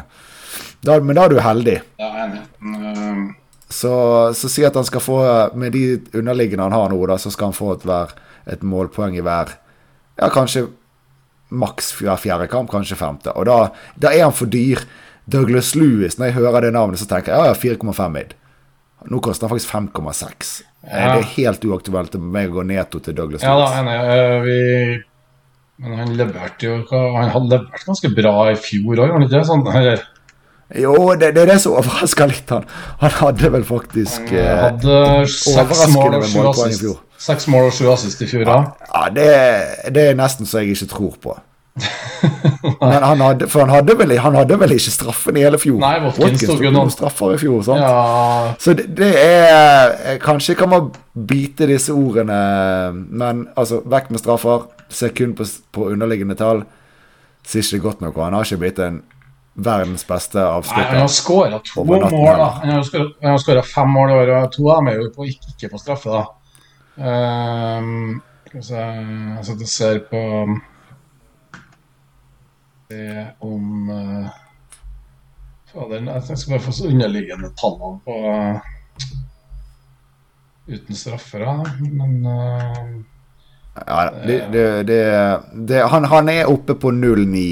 [0.87, 1.77] Men da er du heldig.
[1.99, 2.45] Ja, enig.
[2.61, 3.35] Uh...
[3.69, 3.91] Så,
[4.33, 5.17] så, si at han skal få
[5.59, 8.13] Med de underliggende han har nå, da, så skal han få et, hver,
[8.47, 9.57] et målpoeng i hver
[10.17, 10.69] Ja, kanskje
[11.51, 13.31] maks hver fjerde kamp, kanskje femte.
[13.39, 14.81] Og da, da, er han for dyr.
[15.27, 18.33] Douglas Lewis, når jeg hører det navnet, så tenker jeg ja, ja 4,5 mid.
[19.11, 20.51] Nå koster han faktisk 5,6.
[20.87, 21.17] Ja.
[21.17, 24.59] Det er helt uaktuelt for meg å gå netto til Douglas Ja da, vi...
[25.77, 29.43] Men han leverte jo Han hadde levert ganske bra i fjor òg, var han ikke
[29.45, 29.65] sånn?
[30.75, 32.49] Jo, det, det, er det som overraska litt.
[32.51, 32.65] Han,
[32.99, 34.97] han hadde vel faktisk Han eh, hadde
[35.31, 36.89] seks mål, assist,
[37.23, 38.43] seks mål og sju assist i fjor.
[38.49, 38.57] Ja,
[38.89, 39.27] ja det,
[39.95, 41.37] det, er nesten så jeg ikke tror på.
[42.81, 45.77] Men han hadde, for han hadde, vel, han hadde vel ikke straffen i hele fjor?
[45.81, 47.59] Nei, Watkins tok jo noen straffer i fjor.
[47.67, 47.83] Sant?
[47.83, 48.53] Ja.
[48.61, 52.39] Så det, det, er Kanskje kan man bite disse ordene,
[52.93, 54.65] men altså, vekk med straffer.
[54.93, 56.63] Se kun på, på underliggende tall.
[57.47, 59.01] Sier ikke godt nok, han har ikke blitt en
[59.57, 60.89] verdens beste avslutter.
[60.91, 62.49] Han har skåra to mål, da.
[62.61, 62.73] Han
[63.31, 64.51] har skåra fem mål i året.
[64.57, 66.25] To av dem er jo på, ikke på straffe, da.
[66.97, 70.21] Um, skal vi se Jeg sitter og ser på
[72.89, 74.29] det om uh,
[75.71, 78.59] Fader, jeg skal bare få så underliggende tallene på uh,
[80.67, 81.45] uten straffer,
[81.81, 82.93] men uh,
[83.85, 84.39] ja, det,
[84.87, 85.01] det,
[85.67, 87.47] det, han, han, er oppe på 0-9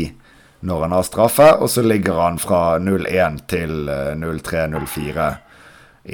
[0.65, 5.27] når han har straffe, og så ligger han fra 0-1 til 0-3-0-4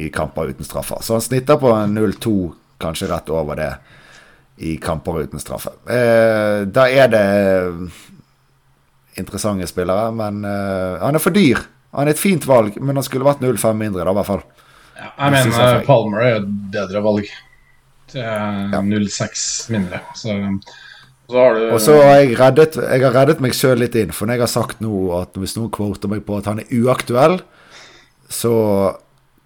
[0.02, 1.00] i kamper uten straffer.
[1.02, 2.34] Så han snitter på 0-2,
[2.82, 3.72] kanskje rett over det,
[4.62, 5.72] i kamper uten straffe.
[5.88, 7.26] Eh, da er det
[9.20, 11.60] interessante spillere, men uh, han er for dyr.
[11.96, 14.44] Han er et fint valg, men han skulle vært 0-5 mindre, da, i hvert fall.
[14.96, 15.86] Ja, jeg mener jeg.
[15.88, 17.32] Palmer er et bedre valg.
[18.16, 18.82] Ja.
[18.84, 20.02] 0-6 mindre.
[20.16, 20.36] Så,
[21.28, 24.14] så, har du Og så har jeg reddet, jeg har reddet meg sjøl litt inn,
[24.16, 26.72] for når jeg har sagt nå at hvis noen kvoter meg på at han er
[26.82, 27.40] uaktuell,
[28.32, 28.54] så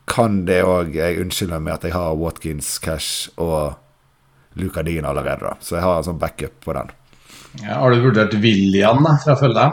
[0.06, 3.74] kan det òg Jeg unnskylder med at jeg har Watkins, Cash og
[4.56, 5.56] Luca Dean allerede, da.
[5.60, 6.94] Så jeg har en sånn backup på den.
[7.64, 9.66] Ja, har du vurdert William da, fra Følge?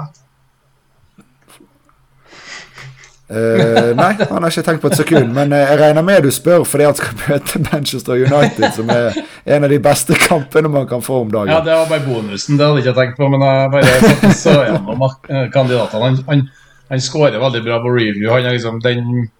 [3.32, 5.30] Uh, nei, han har ikke tenkt på et sekund.
[5.32, 9.16] Men uh, jeg regner med du spør fordi han skal møte Manchester United, som er
[9.56, 11.52] en av de beste kampene man kan få om dagen.
[11.54, 13.30] Ja, det var bare bonusen, det hadde jeg ikke tenkt på.
[13.32, 15.14] Men jeg bare så gjennom uh,
[15.54, 16.02] kandidatene.
[16.10, 16.44] Han, han,
[16.92, 18.28] han skårer veldig bra på review.
[18.34, 19.30] Han er liksom den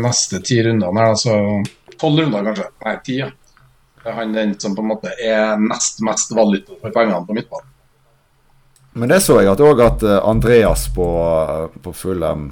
[0.00, 1.34] neste ti rundene her, altså
[2.00, 2.70] tolv runder kanskje.
[2.86, 3.26] Nei, ti, ja.
[4.04, 7.68] Han den som på en måte er nest mest valuta for pengene på midtbanen.
[8.92, 12.48] Men det så jeg at òg at eh, Andreas på, eh, på Fulham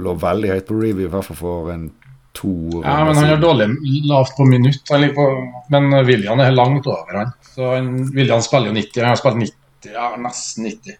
[0.00, 1.88] lå veldig høyt på review, i hvert fall for en
[2.36, 3.68] to Ja, men han er dårlig
[4.08, 4.84] lavt på minutt.
[5.16, 5.26] På,
[5.72, 7.34] men William er langt over han.
[7.54, 10.98] Så han, William spiller jo 90, han har spilt 90, ja, nesten 90.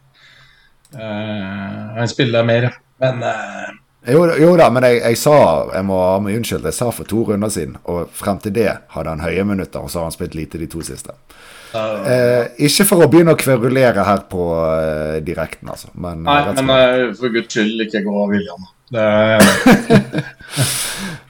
[0.96, 2.70] Uh, han spiller mer,
[3.02, 3.65] men uh,
[4.06, 5.36] Jo, jo da, men jeg, jeg, sa
[5.74, 6.68] Jeg må ha meg unnskyldt.
[6.70, 9.90] Jeg sa for to runder siden, og frem til det hadde han høye minutter, og
[9.90, 11.16] så har han spilt lite de to siste.
[11.76, 15.90] Eh, ikke for å begynne å kverulere her på uh, direkten, altså.
[15.98, 18.62] Men, Nei, men uh, for guds skyld, ikke gå av William.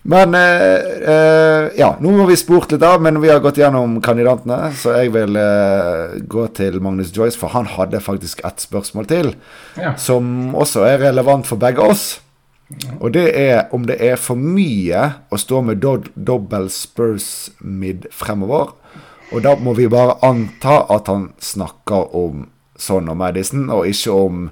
[0.07, 4.69] Men eh, ja, nå må vi spurt litt av, men vi har gått gjennom kandidatene.
[4.79, 5.35] Så jeg vil
[6.31, 9.33] gå til Magnus Joyce, for han hadde faktisk ett spørsmål til.
[9.75, 9.97] Ja.
[9.99, 12.21] Som også er relevant for begge oss.
[12.99, 18.09] Og det er om det er for mye å stå med do dobbel Spurs mid
[18.11, 18.75] fremover.
[19.35, 22.47] Og da må vi bare anta at han snakker om
[22.79, 24.51] Son og Madison, og ikke om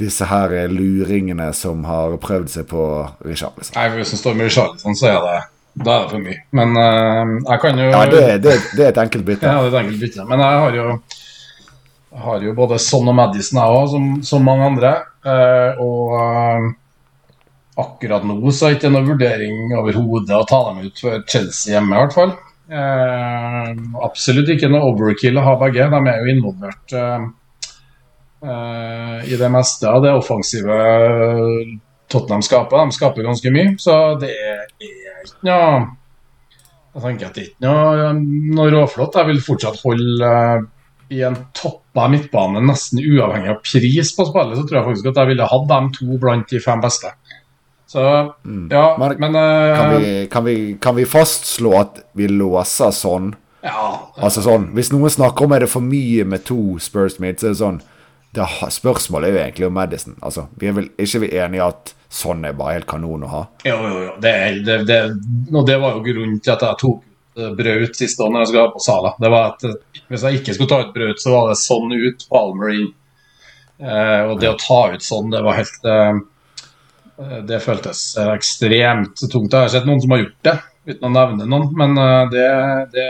[0.00, 2.84] disse her luringene som har prøvd seg på
[3.26, 3.76] Richarlison.
[3.76, 5.38] Nei, Hvis han står med Richarlison, så er det
[5.80, 6.40] da er det for mye.
[6.56, 9.46] Men uh, jeg kan jo Ja, det, det, det er et enkelt bytte.
[9.46, 10.26] Ja, det er et enkelt bytte.
[10.28, 10.86] Men jeg har jo,
[12.24, 14.92] har jo både Son og Madison, jeg òg, som, som, mange andre.
[15.24, 16.70] Uh, og uh,
[17.78, 21.76] akkurat nå så er det ikke noen vurdering overhodet å ta dem ut for Chelsea
[21.76, 22.32] hjemme, i hvert fall.
[24.06, 25.88] absolutt ikke noe overkill å ha begge.
[25.90, 26.96] De er jo involvert
[29.30, 30.76] i det meste av det offensive
[32.10, 32.84] Tottenham skaper.
[32.84, 34.66] De skaper ganske mye, så det er
[35.24, 35.88] ikke noe
[36.90, 38.12] Jeg tenker at det er ikke noe,
[38.56, 39.18] noe råflott.
[39.20, 40.30] Jeg vil fortsatt holde
[41.10, 45.20] i en toppa midtbane, nesten uavhengig av pris på spillet, så tror jeg faktisk at
[45.20, 47.10] jeg ville hatt dem to blant de fem beste.
[47.90, 48.68] Så mm.
[48.70, 53.32] ja, men, men uh, kan, vi, kan, vi, kan, vi, fastslå at vi låser sånn?
[53.66, 54.12] Ja.
[54.14, 57.48] Altså sånn, Hvis noen snakker om er det for mye med to Spurs mates, så
[57.48, 57.80] er det sånn
[58.30, 60.14] det, Spørsmålet er jo egentlig om Madison.
[60.22, 63.42] Altså, vi er vel ikke vi enige at sånn er bare helt kanon å ha?
[63.66, 64.16] Jo, jo, jo.
[64.22, 64.34] Det,
[64.70, 65.02] det, det,
[65.50, 67.04] og det var jo grunnen til at jeg tok
[67.42, 69.16] eh, Braut siste år når jeg skulle ha på Sala.
[69.18, 71.94] Det var at eh, Hvis jeg ikke skulle ta ut Braut, så var det sånn
[71.98, 72.90] ut, Palmer inn.
[73.82, 76.20] Eh, og det å ta ut sånn, det var helt eh, eh
[77.48, 79.52] Det føltes ekstremt tungt.
[79.52, 80.54] Jeg har sett noen som har gjort det,
[80.88, 81.98] uten å nevne noen, men
[82.32, 82.46] det,
[82.94, 83.08] det,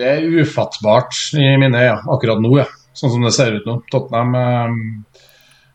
[0.00, 2.54] det er ufattbart i mine øyne akkurat nå.
[2.62, 3.80] Ja sånn som det ser ut nå.
[3.92, 5.20] Tottenham eh,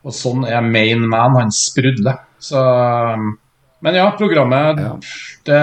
[0.08, 1.38] Og sånn er main man.
[1.42, 2.24] Han sprudler.
[2.40, 3.28] Så eh,
[3.86, 4.94] Men ja, programmet ja.
[5.48, 5.62] Det,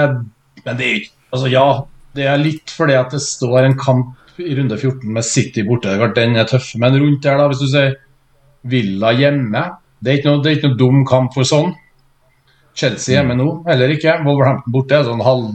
[0.64, 1.66] Men det er ikke Altså, ja,
[2.14, 5.96] det er litt fordi at det står en kamp i runde 14 med City borte.
[6.14, 6.68] Den er tøff.
[6.78, 7.96] Men rundt der, da, hvis du sier
[8.70, 9.64] Villa hjemme
[10.04, 11.72] Det er ikke noe, det er ikke noe dum kamp for sånn.
[12.76, 14.18] Chelsea hjemme nå, heller ikke.
[14.26, 15.46] Wolverhampton borte er sånn halv,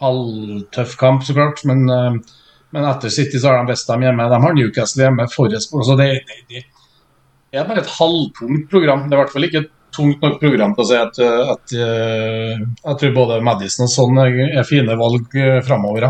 [0.00, 1.62] halvtøff kamp, så klart.
[1.68, 2.34] Men uh,
[2.74, 6.08] men etter City så har de Westham hjemme, de har Newcastle hjemme, Forrest så det,
[6.50, 9.04] det, det, er bare et halvtungt program.
[9.06, 11.20] Det er i hvert fall ikke et tungt nok program til å si at,
[11.52, 16.08] at, eh, jeg tror både Madison og sånn er fine valg eh, framover.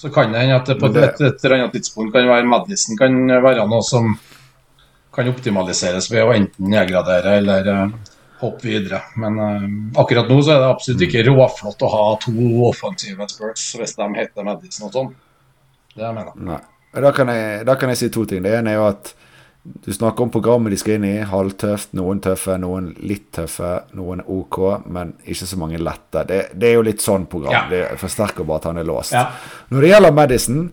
[0.00, 2.48] Så kan det hende at det på et, et, et, eller annet tidspunkt kan være
[2.48, 4.14] Madison kan være noe som
[5.14, 7.94] kan optimaliseres ved å enten nedgradere eller uh,
[8.42, 9.02] hoppe videre.
[9.20, 9.64] Men uh,
[10.02, 12.34] akkurat nå så er det absolutt ikke råflott å ha to
[12.68, 15.16] offensive spurts hvis de heter Madison og sånn.
[15.94, 16.60] Det jeg mener Nei.
[16.90, 18.42] Da kan jeg, da kan jeg si to ting.
[18.42, 19.12] Det ene er jo at
[19.62, 21.16] du snakker om programmet de skal inn i.
[21.28, 24.58] Halvtøft, noen tøffe, noen litt tøffe, noen OK,
[24.90, 26.24] men ikke så mange lette.
[26.26, 27.54] Det, det er jo litt sånn program.
[27.54, 27.66] Ja.
[27.70, 29.14] Det forsterker bare at han er låst.
[29.14, 29.28] Ja.
[29.70, 30.64] Når det gjelder Madison,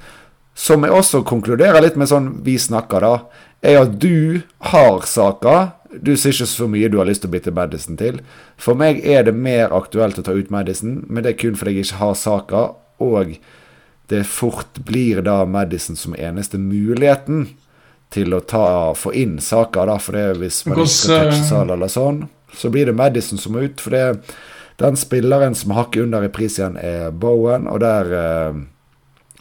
[0.57, 4.41] som jeg også konkluderer litt med sånn vi snakker, da, er at du
[4.71, 5.71] har saker.
[6.03, 8.19] Du sier ikke så mye du har lyst til å bytte Madison til.
[8.59, 11.77] For meg er det mer aktuelt å ta ut Madison, men det er kun fordi
[11.77, 12.75] jeg ikke har saker.
[13.03, 13.37] Og
[14.11, 17.49] det fort blir da Madison som eneste muligheten
[18.13, 19.85] til å ta, få inn saker.
[19.87, 23.53] da, for det Hvis man ikke skal touche eller sånn, så blir det Madison som
[23.53, 23.81] må ut.
[23.81, 24.21] For det,
[24.79, 27.67] den spilleren som hakker under i pris igjen, er Bowen.
[27.67, 28.63] Og der eh,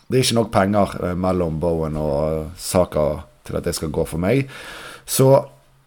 [0.06, 4.06] Det er ikke nok penger eh, mellom Bowen og Saka til at det skal gå
[4.08, 4.50] for meg.
[5.06, 5.30] Så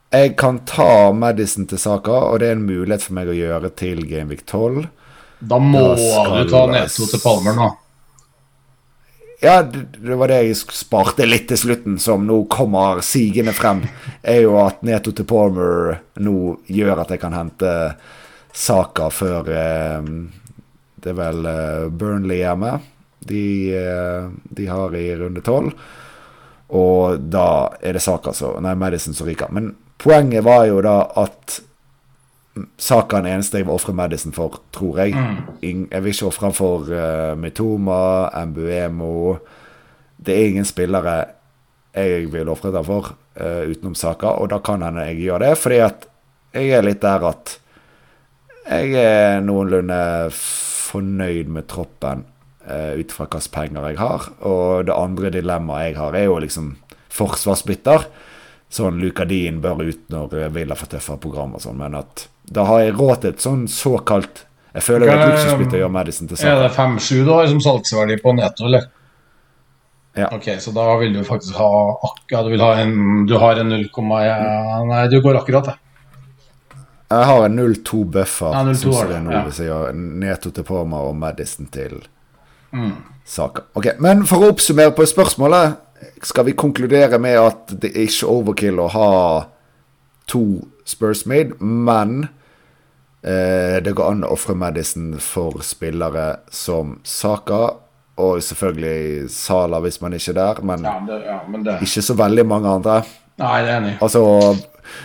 [0.10, 3.70] jeg kan ta Madison til Saka, og det er en mulighet for meg å gjøre
[3.78, 4.88] til Gameweek 12.
[5.40, 7.70] Da må da du ta Neto til Palmer nå.
[9.40, 13.86] Ja, det var det jeg sparte litt til slutten, som nå kommer sigende frem.
[14.20, 17.72] Er jo at Neto til Palmer nå gjør at jeg kan hente
[18.52, 20.10] Saka før eh,
[21.00, 22.74] Det er vel eh, Burnley hjemme.
[23.30, 23.46] De,
[23.78, 25.72] eh, de har i runde tolv.
[26.70, 27.48] Og da
[27.82, 29.50] er det Saka som Nei, Madison som ryker.
[29.56, 31.60] Men poenget var jo da at
[32.78, 35.16] Saka er den eneste jeg vil ofre Madison for, tror jeg.
[35.16, 35.88] Mm.
[35.92, 39.38] Jeg vil ikke ofre han for uh, Mitoma, Mbuemo
[40.18, 41.18] Det er ingen spillere
[41.96, 45.56] jeg vil ofre det for uh, utenom Saka, og da kan hende jeg gjør det,
[45.58, 46.06] fordi at
[46.54, 47.56] jeg er litt der at
[48.70, 49.98] jeg er noenlunde
[50.36, 52.26] fornøyd med troppen
[52.70, 54.28] ut fra hvilke penger jeg har.
[54.46, 56.76] Og det andre dilemmaet jeg har, er jo liksom
[57.10, 58.06] forsvarsbytter.
[58.70, 62.84] sånn Lukadin bør ut når Villa får tøffere program og sånn, men at da har
[62.84, 66.62] jeg råd til et sånn såkalt Jeg føler er et luksusbytte gjøre Madison til Er
[66.64, 68.88] det 5-7 du har som salgsverdi på netto, eller?
[70.18, 70.30] Ja.
[70.34, 71.70] Ok, så da vil du faktisk ha
[72.32, 75.76] Ja, du vil ha en Du har en 0,1 Nei, du går akkurat, det.
[77.10, 79.44] Jeg har en 0-2 buffer, Ja, 0-2 synes har jeg det er nå, ja.
[79.46, 79.94] hvis jeg gjør
[80.26, 82.02] Neto til Poma og Madison til
[82.74, 82.96] Mm.
[83.26, 83.68] Saka.
[83.78, 85.78] Ok, Men for å oppsummere på spørsmålet,
[86.24, 89.12] skal vi konkludere med at det er ikke overkill å ha
[90.30, 90.44] to
[90.90, 92.28] Spurs made, men
[93.22, 97.76] eh, det går an å ofre Madison for spillere som Saka,
[98.20, 102.04] og selvfølgelig Sala hvis man ikke er der, men Ja, det, ja, men det ikke
[102.04, 103.02] så veldig mange andre.
[103.40, 103.94] Nei, det er enig.
[104.04, 104.24] Altså,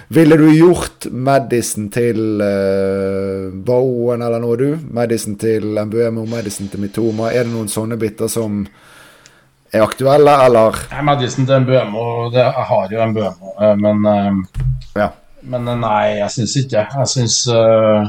[0.09, 4.79] ville du gjort Madison til uh, Bowen eller noe, du?
[4.95, 7.31] Madison til Mbuemo, Madison til Mitoma?
[7.33, 8.63] Er det noen sånne biter som
[9.75, 10.79] er aktuelle, eller?
[10.93, 12.05] Nei, Madison til Mbuemo
[12.35, 15.11] det, Jeg har jo Mbuemo, eh, men uh, Ja.
[15.45, 16.87] Men nei, jeg syns ikke.
[16.89, 18.07] Jeg syns uh,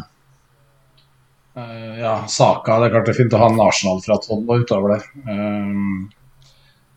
[2.00, 4.64] Ja, Saka Det er klart det er fint å ha en Arsenal fra tolv og
[4.64, 5.02] utover det.
[5.28, 6.06] Um,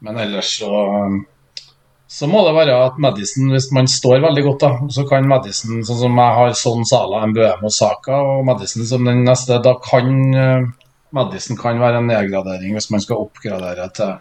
[0.07, 0.71] men ellers så
[2.09, 5.83] så må det være at Madison, hvis man står veldig godt, da, så kan Madison,
[5.85, 10.09] sånn som jeg har Son Sala, Mbømo, Saka og Madison som den neste, da kan
[10.33, 10.71] eh,
[11.13, 14.17] Madison kan være en nedgradering hvis man skal oppgradere til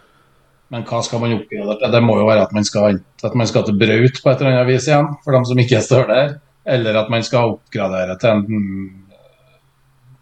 [0.67, 1.93] Men hva skal man oppgradere til?
[1.95, 4.51] Det må jo være at man skal, at man skal til Braut på et eller
[4.51, 6.33] annet vis igjen, for dem som ikke står der.
[6.67, 8.89] Eller at man skal oppgradere til en mm,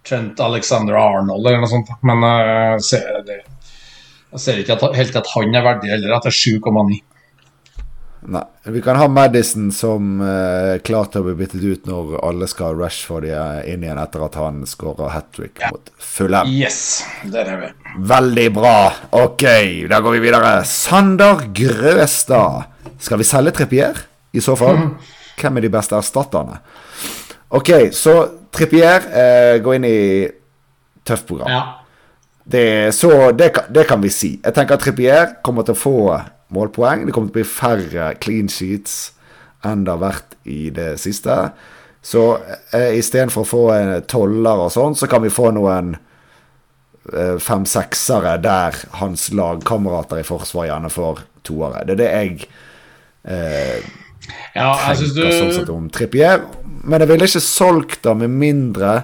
[0.05, 1.89] Trent Alexander Arnold eller noe sånt.
[2.05, 3.39] Men jeg ser, det,
[4.36, 7.01] jeg ser ikke at, helt at han er verdig heller, er 7,9.
[8.28, 8.41] Nei.
[8.63, 12.78] Vi kan ha Madison som uh, klar til å bli byttet ut når alle skal
[12.80, 13.34] rush for de
[13.69, 16.49] inn igjen etter at han skårer hat trick mot Fulham.
[16.49, 17.69] Yes, der er vi.
[18.13, 18.78] Veldig bra.
[19.21, 19.45] Ok,
[19.91, 20.55] da går vi videre.
[20.69, 22.71] Sander Grøstad.
[22.97, 24.01] Skal vi selge Trippier?
[24.36, 24.82] I så fall,
[25.39, 26.59] hvem er de beste erstatterne?
[27.55, 28.17] Ok, så
[28.55, 29.97] Trippier eh, går inn i
[31.05, 31.51] tøft program.
[31.51, 31.63] Ja.
[32.45, 34.36] Det, så det, det kan vi si.
[34.41, 35.99] Jeg tenker at Trippier kommer til å få
[36.53, 37.05] målpoeng.
[37.05, 39.15] Det kommer til å bli færre clean sheets
[39.65, 41.35] enn det har vært i det siste.
[42.05, 42.25] Så
[42.75, 48.35] eh, istedenfor å få en toller og sånn, så kan vi få noen eh, fem-seksere
[48.43, 51.81] der hans lagkamerater i forsvar gjerne får toere.
[51.87, 52.49] Det er det jeg
[53.25, 53.89] eh,
[54.55, 56.45] ja, jeg tenker sånn sett om Trippier.
[56.85, 58.95] Men jeg ville ikke solgt det med mindre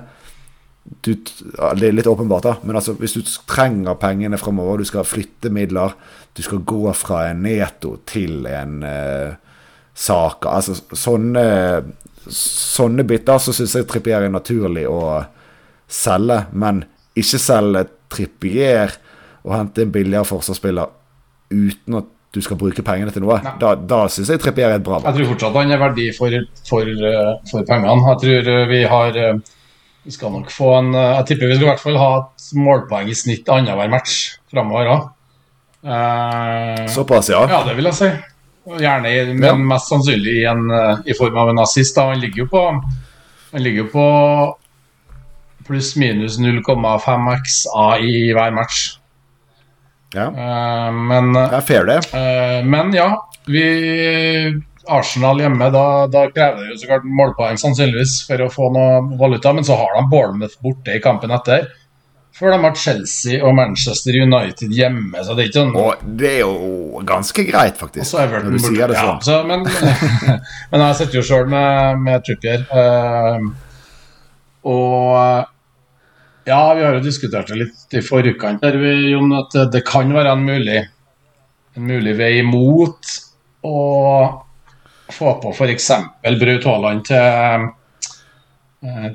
[1.06, 5.06] du, Det er litt åpenbart, da, men altså, hvis du trenger pengene fremover, du skal
[5.08, 5.94] flytte midler,
[6.38, 9.34] du skal gå fra en Neto til en eh,
[9.94, 11.44] Saka Altså sånne
[12.32, 15.24] Sånne biter så syns jeg Trippier er naturlig å
[15.92, 16.84] selge, men
[17.18, 17.82] ikke selge
[18.14, 18.94] Trippier
[19.42, 20.92] og hente en billigere forsvarsspiller
[21.50, 23.40] uten at du skal bruke pengene til noe.
[23.44, 23.56] Nei.
[23.60, 25.10] Da, da syns jeg Trippier er et bra valg.
[25.10, 26.92] Jeg tror fortsatt han er verdi for, for,
[27.50, 27.96] for pengene.
[28.06, 29.42] Jeg tror eh, vi har eh,
[30.02, 32.46] Vi skal nok få en eh, Jeg tipper vi skal i hvert fall ha et
[32.58, 35.10] målpoeng i snitt annenhver match framover òg.
[35.84, 37.42] Såpass, ja.
[37.50, 38.10] Ja, det vil jeg si.
[38.82, 39.56] Gjerne, men Ja.
[39.56, 41.56] mest sannsynlig i, en, eh, i form av en.
[41.56, 41.66] Da.
[42.06, 42.84] Han ligger jo på
[43.52, 44.56] Han ligger på
[45.68, 48.98] pluss-minus 0,5 XA i hver match.
[50.14, 50.28] ja.
[50.28, 52.00] Uh, men Det er fair, det.
[52.14, 58.28] Uh, men ja, vi Arsenal hjemme, da, da krever det jo så klart målpoeng sannsynligvis
[58.28, 61.68] for å få noe valuta, men så har de Bournemouth borte i kampen etter.
[62.32, 65.82] Før de har Chelsea og Manchester United hjemme, så det er ikke noe...
[65.84, 68.06] Og det er jo ganske greit, faktisk.
[68.06, 69.24] Og så Everton når du sier det Ja, sånn.
[69.28, 69.66] så, men,
[70.72, 72.64] men jeg sitter jo sjøl med, med Trippier.
[72.72, 73.52] Uh,
[74.72, 75.50] og
[76.48, 80.10] ja, vi har jo diskutert det litt i forkant, der, vi, Jon, at det, kan
[80.16, 80.80] være en mulig,
[81.78, 83.12] en mulig vei mot
[83.68, 83.76] å
[85.12, 85.92] få på f.eks.
[86.42, 87.68] Braut Haaland til, eh,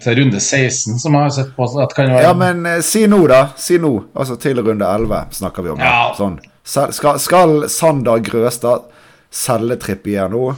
[0.02, 1.66] til runde 16, som jeg har sett på.
[1.74, 3.48] Være Ja, men eh, si nå, da.
[3.58, 3.92] Si nå.
[4.14, 5.82] Altså til runde 11 snakker vi om.
[5.82, 6.12] Ja.
[6.16, 6.38] Sånn.
[6.66, 8.86] Skal, skal Sander Grøstad
[9.30, 10.48] selge Trippier nå?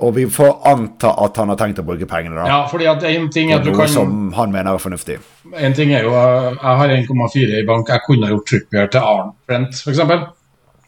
[0.00, 2.46] Og vi får anta at han har tenkt å bruke pengene, da.
[2.48, 5.18] Ja, fordi at en ting er at du kan som han mener er fornuftig.
[5.60, 7.88] En ting er jo, eh, Jeg har 1,4 i bank.
[7.88, 10.00] Jeg kunne gjort Trippier til Arn Trent, f.eks.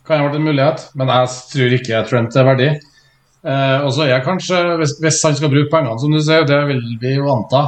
[0.03, 2.71] Kan ha vært en mulighet, men jeg tror ikke Trent er verdig.
[3.43, 6.47] Eh, og så er jeg kanskje, hvis, hvis han skal bruke pengene, som du sier,
[6.47, 7.63] det vil vi jo anta,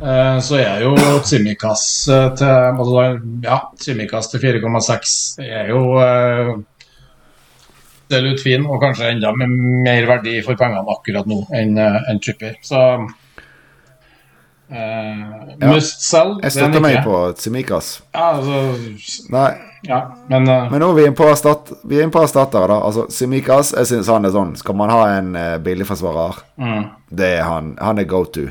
[0.00, 3.06] eh, så er jo Tsimikas eh, til altså,
[3.44, 5.14] ja, Tsimikas til 4,6
[5.46, 6.52] er jo eh,
[8.10, 11.98] det er litt fin, og kanskje enda mer verdi for pengene akkurat nå enn en
[12.10, 12.56] enn Trippier.
[12.66, 12.80] Så
[14.70, 16.36] Uh, must sell.
[16.44, 17.88] Jeg støtter meg på Tsimikas.
[18.14, 18.60] Ja, altså
[19.34, 19.48] Nei.
[19.82, 19.98] Ja,
[20.28, 21.26] men, uh, men nå er vi inne på
[22.22, 22.76] erstattere, da.
[22.78, 26.84] Altså, Tsimikas, jeg syns han er sånn Skal man ha en uh, billigforsvarer, mm.
[27.18, 27.72] det er han.
[27.82, 28.46] Han er go to.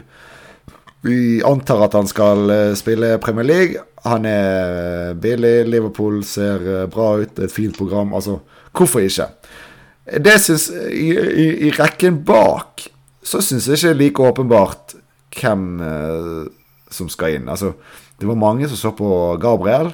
[1.07, 3.87] Vi antar at han skal uh, spille Premier League.
[4.03, 5.69] Han er billig.
[5.71, 7.39] Liverpool ser bra ut.
[7.39, 8.11] Et fint program.
[8.15, 8.41] Altså,
[8.75, 9.31] hvorfor ikke?
[10.19, 12.89] Det syns i, i, i rekken bak
[13.23, 14.95] så syns jeg ikke like åpenbart
[15.35, 16.45] hvem eh,
[16.93, 17.49] som skal inn.
[17.51, 17.73] Altså,
[18.19, 19.09] det var mange som så på
[19.41, 19.93] Gabriel,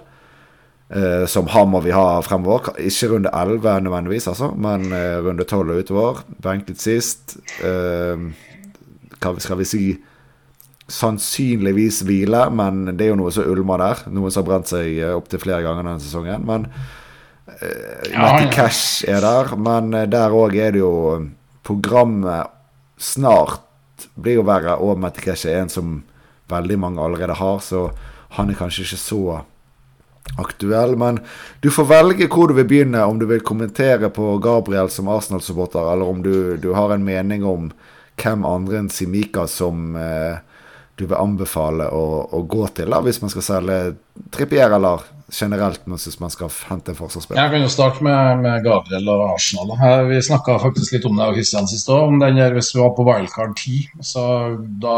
[0.89, 2.73] eh, som han må vi ha fremover.
[2.79, 6.25] Ikke runde 11 nødvendigvis, altså, men eh, runde 12 og utover.
[6.41, 7.37] Benket sist.
[7.63, 8.27] Eh,
[9.19, 9.85] hva skal vi si
[10.85, 14.03] Sannsynligvis hvile, men det er jo noe som ulmer der.
[14.13, 16.43] Noen som har brent seg eh, opptil flere ganger denne sesongen.
[16.45, 16.67] Men
[17.49, 20.91] eh, ja, Matty Cash er der, men eh, der òg er det jo
[21.65, 22.51] Programmet
[23.01, 23.64] snart
[24.15, 25.97] blir jo verre, og Matikesh er en som
[26.51, 27.89] veldig mange allerede har, så
[28.37, 29.21] han er kanskje ikke så
[30.41, 30.95] aktuell.
[30.99, 31.19] Men
[31.61, 35.91] du får velge hvor du vil begynne, om du vil kommentere på Gabriel som Arsenal-supporter,
[35.93, 37.71] eller om du, du, har en mening om
[38.21, 40.39] hvem andre enn Simika som eh,
[40.95, 43.79] du vil anbefale å, å, gå til da, hvis man skal selge
[44.31, 47.41] Trippier, eller generelt hvis man skal hente en forsvarsspiller?
[47.41, 49.73] Jeg kan jo starte med, med Gabriel og Arsenal.
[50.07, 52.79] Vi snakka faktisk litt om det av Kristian sist òg, om den der hvis vi
[52.79, 54.05] var på wildcard 10.
[54.07, 54.23] Så
[54.85, 54.95] da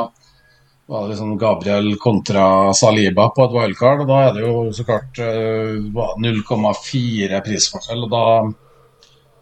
[0.88, 2.46] var det liksom Gabriel kontra
[2.78, 8.02] Saliba på et wildcard, og da er det jo så klart 0,4 eh, prisforskjell.
[8.06, 8.26] og da,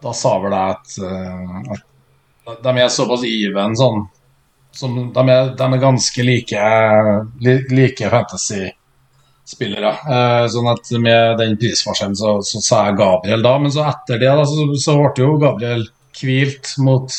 [0.08, 1.76] da sa vel jeg at, eh,
[2.50, 4.06] at de er såpass even sånn
[4.76, 6.64] som, de, er, de, er, ganske like,
[7.72, 9.92] like fantasy-spillere.
[10.16, 14.20] Eh, sånn at med den prisforskjellen så, så, sa jeg Gabriel da, men så etter
[14.22, 17.12] det da, så, så ble jo Gabriel hvilt mot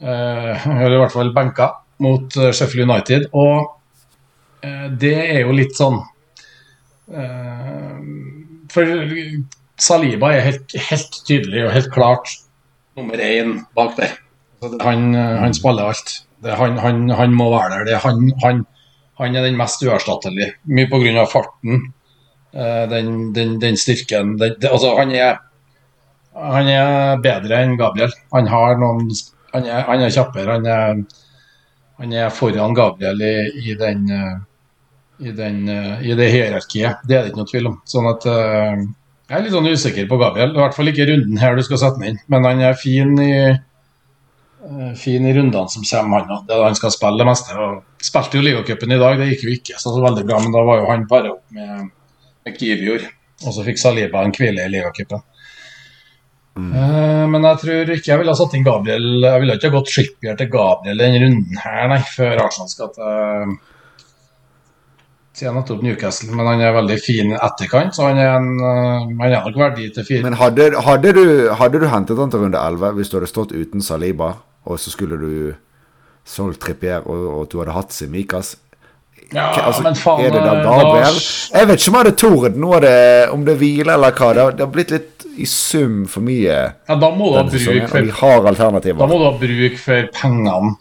[0.00, 1.72] eh, Eller i hvert fall benka
[2.02, 3.28] mot eh, Sheffield United.
[3.32, 6.00] Og eh, det er jo litt sånn
[7.12, 8.00] eh,
[8.72, 9.04] For
[9.84, 12.36] Saliba er helt, helt, tydelig og helt klart
[12.94, 14.12] nummer én bak der.
[14.80, 16.12] Han, han spiller alt.
[16.44, 17.98] Han, han, han, må være der.
[18.04, 20.54] Han, han, er den mest uerstattelige.
[20.68, 21.24] Mye pga.
[21.30, 21.92] farten,
[22.52, 25.38] eh, den, den, den styrken det, altså, han, er,
[26.34, 28.12] han er bedre enn Gabriel.
[28.34, 29.12] Han, noen,
[29.54, 30.58] han, er, han er kjappere.
[30.58, 31.04] Han er,
[32.02, 33.36] han er foran Gabriel i,
[33.70, 34.10] i den
[35.22, 35.68] i, den,
[36.02, 37.04] i det hierarkiet.
[37.06, 37.76] Det er det ikke noe tvil om.
[37.86, 40.56] Sånn at Jeg er litt sånn usikker på Gabriel.
[40.56, 42.18] I hvert fall ikke runden her du skal sette ham inn.
[42.28, 43.60] Men han er fin i Eh,
[44.96, 46.54] fin i rundene som kommer, han òg.
[46.64, 47.58] Han skal spille det meste.
[47.58, 50.64] Og spilte jo ligacupen i dag, det gikk jo ikke så, veldig bra, men da
[50.66, 51.92] var jo han bare opp med,
[52.46, 53.06] med Kivior.
[53.44, 55.22] Og så fikk Saliba en hvile i ligacupen.
[56.54, 56.70] Mm.
[56.70, 59.74] Uh, men jeg tror ikke jeg ville ha satt inn Gabriel Jeg ville ikke ha
[59.74, 63.56] gått Trippier til Gabriel denne runden her, nei, før Arsenal skal til
[65.34, 69.32] Siden nettopp Newcastle, men han er veldig fin etterkant, så han er, en, uh, han
[69.32, 70.22] er nok verdi til fire.
[70.28, 71.24] Men hadde, hadde, du,
[71.58, 74.36] hadde du hentet han til runde 11 hvis du hadde stått uten Saliba?
[74.64, 75.32] Og så skulle du
[76.24, 78.54] solgt Trippier, og, og du hadde hatt Simikas
[79.32, 81.18] ja, altså, men faen Er det da eh, Gabriel?
[81.54, 82.98] Jeg vet ikke om jeg hadde tord nå det,
[83.34, 84.30] om det hviler eller hva.
[84.36, 86.58] Det har, det har, blitt litt i sum for mye.
[86.86, 89.00] Ja, da må du ha bruk for, har alternativer.
[89.00, 90.74] Da må du ha bruk for pengene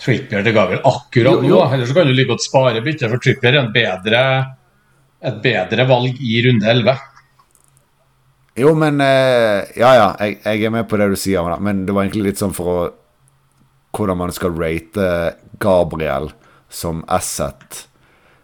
[0.00, 1.58] Trippier til Gabriel akkurat jo, jo.
[1.58, 1.64] nå.
[1.76, 4.22] Ellers kan du like godt spare bytte, for Trippier er en bedre,
[5.28, 6.94] et bedre valg i runde 11.
[8.60, 11.96] Jo, men uh, Ja, ja, jeg, jeg, er med på det du sier, men det
[11.96, 12.80] var egentlig litt sånn for å
[13.96, 16.30] hvordan man skal rate Gabriel
[16.70, 17.86] som asset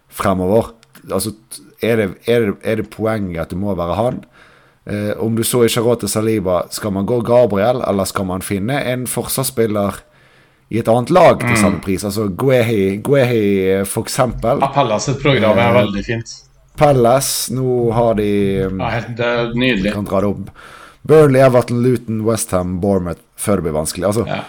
[0.09, 0.73] fremover.
[1.13, 1.33] Altså,
[1.81, 4.25] er det, er det, er det poenget at det må være han?
[4.87, 8.29] Eh, om du så ikke har råd til Saliba, skal man gå Gabriel, eller skal
[8.29, 10.01] man finne en forsvarsspiller
[10.71, 11.61] i et annet lag til mm.
[11.63, 12.05] samme pris?
[12.07, 14.63] Altså Guehi, Guehi for eksempel.
[14.63, 16.35] Ja, Pallas sitt program er eh, veldig fint.
[16.77, 19.95] Pallas, nå har de ja, Det er nydelig.
[19.95, 20.51] Kan dra det opp.
[21.07, 24.07] Burnley, Everton, Luton, Westham, Bournemouth før det blir vanskelig.
[24.09, 24.43] Altså, ja.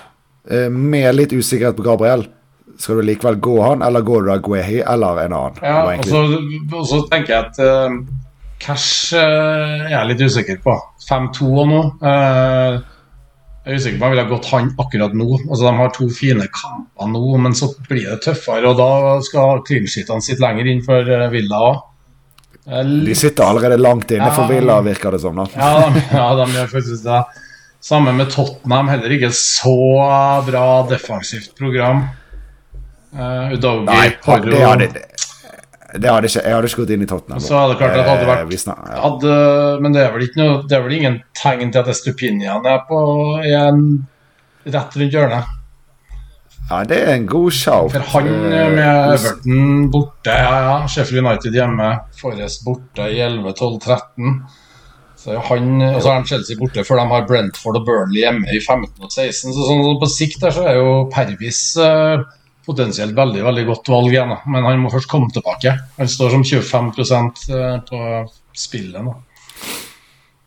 [0.52, 2.28] Eh, med litt usikkerhet på Gabriel,
[2.80, 5.58] skal du likevel gå han, eller går du da Guehi eller en annen?
[5.66, 5.82] Ja,
[6.78, 7.98] og så tenker jeg at uh,
[8.62, 10.76] Cash uh, er jeg litt usikker på.
[11.08, 11.82] 5-2 og nå.
[12.04, 12.78] Uh,
[13.66, 15.28] jeg er usikker på om jeg ville gått han akkurat nå.
[15.50, 18.72] Altså, de har to fine kamper nå, men så blir det tøffere.
[18.72, 21.84] Og da skal clean sitte lenger inn for Villa òg.
[22.68, 25.36] De sitter allerede langt inne for Villa, virker det som.
[25.40, 25.50] da.
[25.56, 27.20] Ja, de, ja, de gjør faktisk det.
[27.84, 29.76] Sammen med Tottenham, heller ikke så
[30.48, 32.08] bra defensivt program.
[33.14, 34.88] Uh, Udogi, Nei, Porro det hadde,
[35.96, 37.44] det hadde ikke, Jeg hadde ikke gått inn i Tottenham.
[37.44, 38.98] Så hadde klart at hadde vært snak, ja.
[39.06, 39.38] hadde,
[39.84, 42.84] Men det er, vel ikke noe, det er vel ingen tegn til at Estupinian er
[42.90, 43.00] på
[43.46, 43.86] igjen
[44.68, 45.54] rett rundt hjørnet?
[46.68, 47.88] Ja, det er en god show.
[47.94, 50.74] For han eh, med Everton borte, ja ja.
[50.92, 54.34] Sheffield United hjemme, Forrest borte i 11, 12, 13.
[55.18, 58.46] Så han, og så er han Chelsea borte før de har Brentford og Burnley hjemme
[58.54, 59.54] i 15 og 16.
[59.56, 62.22] Så sånn, på sikt der så er jo Pervis eh,
[62.68, 64.36] potensielt veldig veldig godt valg igjen.
[64.46, 65.74] Men han må først komme tilbake.
[65.98, 67.48] Han står som 25%
[67.90, 68.04] på
[68.58, 69.18] spillet nå.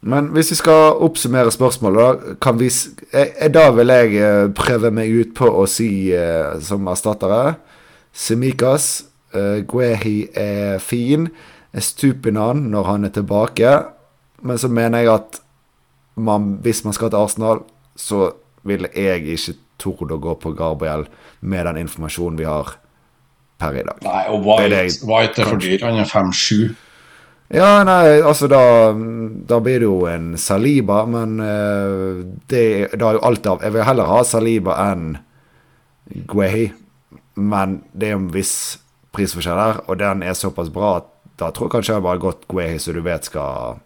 [0.01, 2.71] Men hvis vi skal oppsummere spørsmålet, da, vi,
[3.53, 7.57] da vil jeg eh, prøve meg ut på å si eh, som erstattere
[8.11, 8.93] Semikas,
[9.31, 11.29] Guehi er fin.
[11.79, 13.75] Stupinan når han er tilbake.
[14.43, 15.41] Men så mener jeg at
[16.21, 17.65] man, hvis man skal til Arsenal,
[17.97, 18.31] så
[18.67, 21.07] vil jeg ikke torde å gå på Gabriel
[21.41, 22.77] med den informasjonen vi har
[23.61, 24.01] per i dag.
[24.05, 25.85] Nei, og White, er, White er for dyr.
[25.85, 26.71] Han er 5-7.
[27.51, 28.63] Ja, nei, altså da,
[28.95, 32.21] da blir det jo en Saliba, men uh,
[32.53, 35.17] det da er jo alt av Jeg vil heller ha Saliba enn
[36.31, 36.69] Guehi,
[37.35, 38.55] men det er jo en viss
[39.15, 41.11] prisforskjell her, og den er såpass bra at
[41.43, 43.81] da tror jeg kanskje jeg bare har gått Guehi, så du vet skal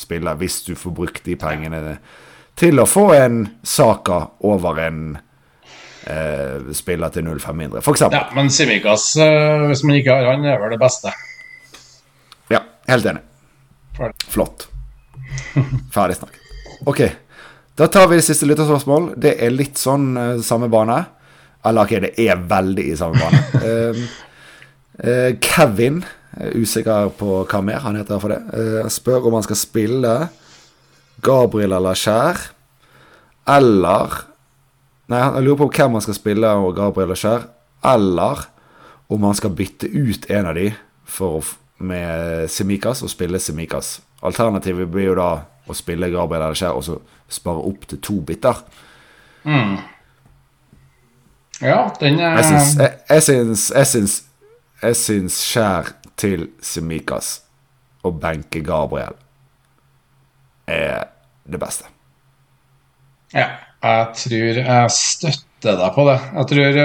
[0.00, 1.98] spille, hvis du får brukt de pengene
[2.60, 8.06] til å få en Saka over en eh, spiller til 0-5 mindre, f.eks.
[8.12, 11.12] Ja, men Simikas, uh, hvis man ikke har han, er vel det beste.
[12.52, 13.24] Ja, Helt enig.
[14.28, 14.68] Flott.
[15.92, 16.40] Ferdig snakket.
[16.88, 17.02] Ok,
[17.76, 19.12] da tar vi det siste lytterspørsmål.
[19.20, 20.98] Det er litt sånn uh, samme bane.
[21.66, 23.42] Eller ok, det er veldig i samme bane.
[23.60, 24.00] uh,
[25.06, 26.02] uh, Kevin,
[26.54, 28.40] usikker på hva mer han heter for det,
[28.92, 30.14] spør om han skal spille
[31.24, 32.38] Gabriel eller Skjær.
[33.50, 34.26] Eller
[35.10, 37.48] Nei, han lurer på hvem han skal spille og Gabriel eller Skjær.
[37.90, 38.44] Eller
[39.10, 40.68] om han skal bytte ut en av de
[41.10, 43.98] for med Semikas og spille Semikas.
[44.22, 45.30] Alternativet blir jo da
[45.70, 46.98] å spille Gabriel Elskjær og så
[47.30, 48.60] spare opp til to biter.
[49.44, 49.78] Mm.
[51.60, 53.66] Ja, den er jeg syns,
[54.80, 57.40] jeg syns Skjær til Semikas
[58.04, 59.16] og benke Gabriel
[60.70, 61.08] er
[61.50, 61.88] det beste.
[63.34, 63.46] Ja,
[63.82, 66.18] jeg tror jeg støtter deg på det.
[66.36, 66.78] Jeg tror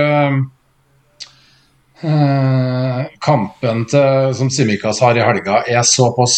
[2.06, 6.36] uh, kampen til, som Simikas har i helga, er såpass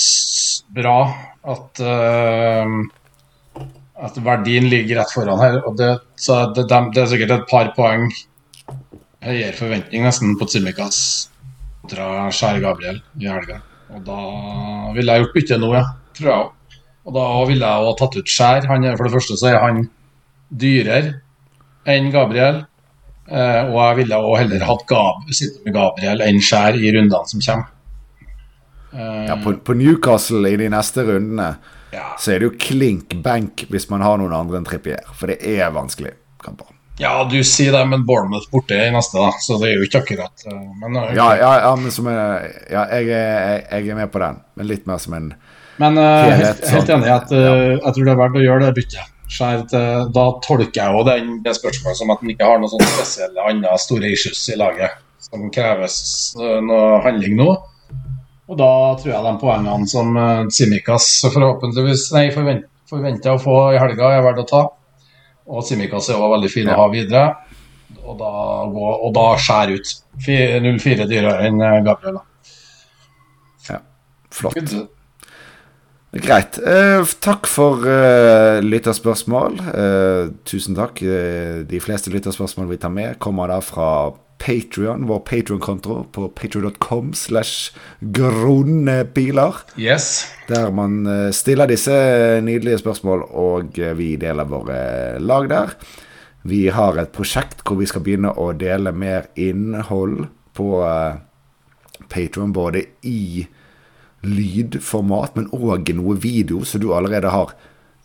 [0.73, 0.99] bra
[1.47, 3.63] at, uh,
[4.07, 5.61] at verdien ligger rett foran her.
[5.67, 5.93] og Det,
[6.57, 8.09] det, det er sikkert et par poeng
[9.27, 11.27] høyere forventning nesten på Simikas
[11.87, 13.61] kontra Skjær Gabriel i helga.
[13.95, 14.21] Og da
[14.95, 15.85] ville jeg gjort bytte nå, ja.
[16.17, 16.79] Tror jeg òg.
[17.07, 18.67] Og da ville jeg òg tatt ut Skjær.
[18.67, 19.85] Han, for det første så er han
[20.49, 21.13] dyrere
[21.87, 22.65] enn Gabriel.
[23.27, 27.31] Eh, og jeg ville òg heller hatt Gab, sitte med Gabriel enn Skjær i rundene
[27.31, 27.73] som kommer.
[28.91, 31.49] Eh, ja, på, på, Newcastle i de neste rundene
[31.91, 32.05] ja.
[32.19, 35.07] så er det jo klink benk hvis man har noen andre enn Trippier.
[35.15, 36.76] For det er vanskelig kamper.
[36.97, 39.29] Ja, du sier det, men Bournemouth borte i neste, da.
[39.43, 41.13] Så det er jo ikke akkurat men, okay.
[41.17, 44.39] ja, ja, ja, men som er, ja, jeg, er, jeg er med på den.
[44.57, 45.29] Men litt mer som en
[45.77, 49.13] Men helt, helt, enig at jeg tror det er verdt å gjøre det byttet.
[49.27, 49.65] Til,
[50.15, 53.75] da tolker jeg den, det spørsmålet som at han ikke har noen sånne spesielle andre
[53.83, 55.97] store issues i laget som kreves
[56.39, 57.49] eh, noe handling nå.
[58.47, 63.81] Og da tror jeg de poengene som uh, Simikas forhåpentligvis nei, forvent, å få i
[63.81, 64.61] helga, er verdt å ta.
[65.47, 67.23] Og Simikas var veldig fin å ha videre.
[68.03, 68.31] Og da,
[68.71, 69.93] gå, og da skjære ut
[70.27, 72.19] 0-4 dyrere enn eh, Gabriel.
[73.69, 73.81] Ja,
[74.33, 74.59] flott.
[74.59, 74.87] Good.
[76.23, 76.57] Greit.
[76.59, 79.59] Eh, takk for eh, lytterspørsmål.
[79.71, 81.01] Eh, tusen takk.
[81.03, 83.89] Eh, de fleste lytterspørsmål vi tar med, kommer da fra
[84.37, 89.61] Patrion, vår Patrion-konto på patrion.com slash grunnbiler.
[89.81, 90.27] Yes.
[90.47, 91.93] Der man eh, stiller disse
[92.45, 94.79] nydelige spørsmål, og eh, vi deler våre
[95.19, 95.75] lag der.
[96.47, 100.27] Vi har et prosjekt hvor vi skal begynne å dele mer innhold
[100.57, 100.69] på
[102.07, 103.45] Patrion, både i
[104.25, 107.53] lydformat, men òg noe video, så du allerede har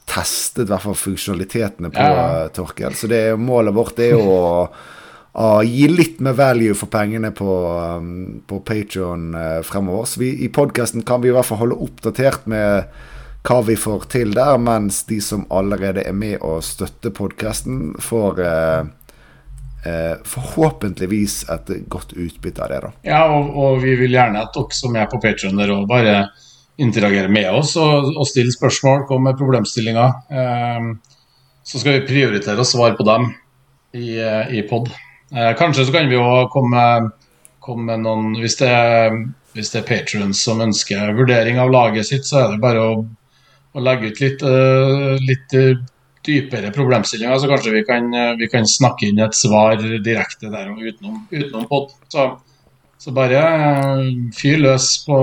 [0.09, 2.25] testet hvert fall funksjonalitetene på, ja.
[2.43, 2.97] Eh, Torkel.
[2.99, 4.67] Så det, målet vårt er å,
[5.33, 7.57] å, gi litt mer value for pengene på,
[7.99, 10.09] um, på Patrion uh, fremover.
[10.09, 12.93] Så vi, i podkasten kan vi i hvert fall holde oppdatert med
[13.43, 18.43] hva vi får til der, mens de som allerede er med og støtter podkasten, får
[18.45, 18.91] uh,
[19.85, 22.81] eh, forhåpentligvis et godt utbytte av det.
[22.85, 22.93] da.
[23.07, 25.59] Ja, og, og, vi vil gjerne at dere som er på Patron,
[25.89, 26.17] bare
[26.81, 30.19] interagerer med oss og, og stiller spørsmål, kommer med problemstillinger.
[30.33, 30.93] Eh,
[31.63, 33.31] så skal vi prioritere å svare på dem
[33.95, 34.91] i, eh, i pod.
[35.33, 36.83] Eh, kanskje så kan vi jo komme,
[37.63, 38.73] komme med noen Hvis det,
[39.57, 42.93] hvis det er patrons som ønsker vurdering av laget sitt, så er det bare å,
[43.73, 45.57] å legge ut litt, uh, litt
[46.23, 50.79] dypere problemstillinger, så kanskje vi kan, vi kan snakke inn et svar direkte der og
[50.85, 51.91] utenom, utenom pod.
[52.13, 52.29] Så,
[53.01, 53.41] så, bare
[54.37, 55.19] fyr løs på,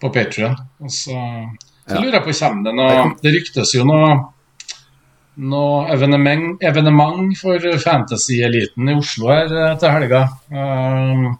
[0.00, 0.54] på Patrion.
[0.84, 1.18] Og så,
[1.88, 4.12] så, lurer jeg på, kommer det noe Det ryktes jo noe,
[5.36, 10.26] noe evenement, evenement for fantasy-eliten i Oslo her til helga.
[10.52, 11.32] Uh,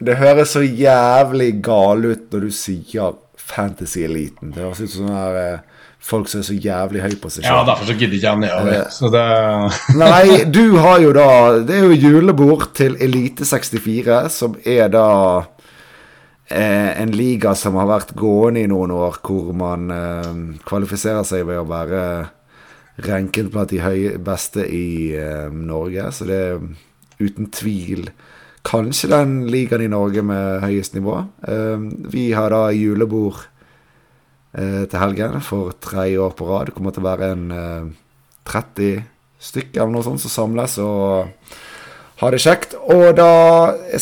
[0.00, 4.54] det høres så jævlig gal ut når du sier fantasy-eliten.
[4.54, 7.52] Det høres ut som sånn eh, folk som er så jævlig høy på seg selv.
[7.52, 8.72] Ja, derfor så gidder ikke jeg nedover.
[8.78, 9.24] Eh, så det
[10.00, 11.28] Nei, du har jo da
[11.66, 15.06] Det er jo julebord til Elite 64, som er da
[16.48, 20.34] eh, en liga som har vært gående i noen år, hvor man eh,
[20.64, 22.04] kvalifiserer seg ved å være
[22.98, 26.10] renket blant de høye, beste i eh, Norge.
[26.12, 26.60] Så det er
[27.20, 28.10] uten tvil
[28.66, 31.22] kanskje den ligaen i Norge med høyest nivå.
[31.48, 33.46] Eh, vi har da julebord
[34.50, 36.66] Eh, til helgen for tredje år på rad.
[36.66, 37.44] Det kommer til å være en
[38.50, 39.04] 30 eh,
[39.38, 41.30] stykker eller noe sånt som samles og
[42.20, 42.74] ha det kjekt.
[42.90, 43.30] Og da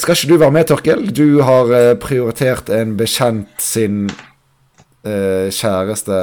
[0.00, 1.04] skal ikke du være med, Torkel.
[1.12, 4.06] Du har eh, prioritert en bekjent sin
[5.54, 6.18] kjæreste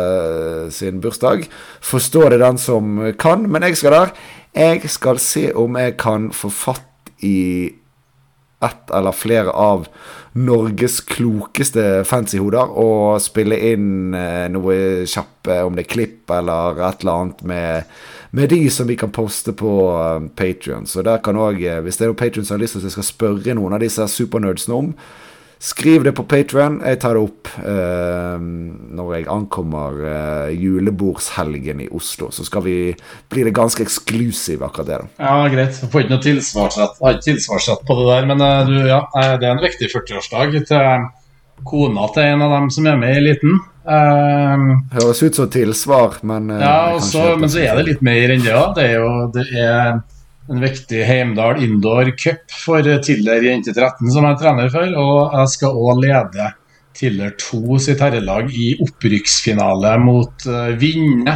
[0.73, 1.47] sin bursdag.
[1.83, 4.13] Forstå det den som kan, men jeg skal der.
[4.55, 7.73] Jeg skal se om jeg kan få fatt i
[8.63, 9.88] ett eller flere av
[10.36, 17.03] Norges klokeste fancy-hoder og spille inn eh, noe kjappe, om det er klipp eller et
[17.03, 17.93] eller annet, med,
[18.36, 20.88] med de som vi kan poste på eh, Patrion.
[20.89, 22.89] Så der kan òg, eh, hvis det er noen Patrion som har lyst til at
[22.89, 24.91] jeg skal spørre noen av disse supernerdsene om,
[25.60, 26.82] Skriv det på Patrion.
[26.84, 32.30] Jeg tar det opp eh, når jeg ankommer eh, julebordshelgen i Oslo.
[32.36, 32.78] Så skal vi
[33.32, 34.97] bli det ganske eksklusive, akkurat det.
[34.99, 35.28] da.
[35.30, 35.80] Ja, greit.
[35.82, 38.99] Jeg får ikke noe tilsvarsrett, tilsvarsrett på det der, men uh, du, ja,
[39.39, 41.08] det er en viktig 40-årsdag til
[41.66, 43.56] kona til en av dem som er med i eliten.
[43.86, 48.43] Uh, Høres ut som tilsvar, men Ja, også, men så er det litt mer enn
[48.43, 48.76] det òg.
[48.76, 50.03] Det er jo det er
[50.49, 54.93] en viktig Heimdal Indoor Cup for Tiller jente 13, som jeg er trener for.
[55.01, 56.51] Og jeg skal òg lede
[56.95, 61.35] Tiller 2 sitt herrelag i opprykksfinale mot uh, Vinne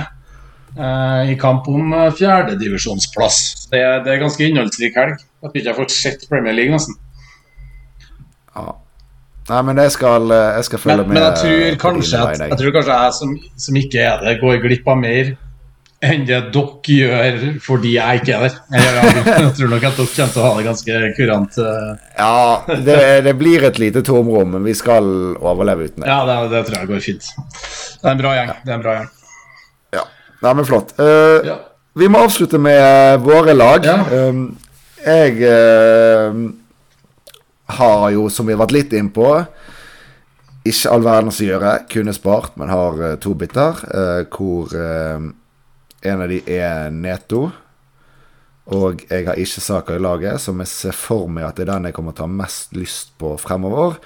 [0.78, 3.42] uh, i kamp om uh, fjerdedivisjonsplass.
[3.74, 5.18] Det, det er ganske innholdsrik helg.
[5.20, 6.96] Jeg tror ikke jeg fått sett Premier League, nesten.
[8.54, 8.78] Ja.
[9.50, 11.18] Nei, men jeg skal, jeg skal følge men, med.
[11.18, 14.60] Men jeg tror kanskje, at, jeg, tror kanskje jeg som, som ikke er det, går
[14.62, 15.32] glipp av mer
[16.00, 18.58] enn det dere gjør fordi jeg ikke er der.
[18.72, 21.58] Jeg, jeg tror nok at dere kommer til å ha det ganske kurant.
[21.60, 21.90] Uh...
[22.16, 26.12] Ja, det, det, blir et lite tomrom, men vi skal overleve uten det.
[26.12, 27.32] Ja, det, det, tror jeg går fint.
[28.00, 28.54] Det er en bra gjeng.
[28.64, 29.10] Det er en bra gjeng.
[29.98, 30.06] Ja,
[30.46, 30.96] Nei, men flott.
[31.02, 31.60] Uh, ja.
[32.00, 33.84] Vi må avslutte med våre lag.
[33.84, 34.30] Ja.
[34.30, 34.46] Um,
[35.04, 36.46] jeg uh,
[37.76, 39.34] har jo, som vi har vært litt innpå
[40.70, 41.76] ikke all verdens å gjøre.
[41.92, 43.80] Kunne spart, men har to biter.
[44.30, 44.74] hvor
[46.02, 47.50] en av de er Neto.
[48.70, 51.72] Og jeg har ikke saker i laget, som jeg ser for meg at det er
[51.74, 53.98] den jeg kommer til å ha mest lyst på fremover.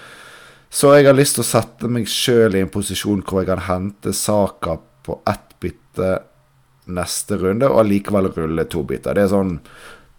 [0.73, 3.65] Så jeg har lyst til å sette meg sjøl i en posisjon hvor jeg kan
[3.67, 6.13] hente saker på ett bytte
[6.93, 9.15] neste runde, og allikevel rulle to biter.
[9.15, 9.57] Det er sånn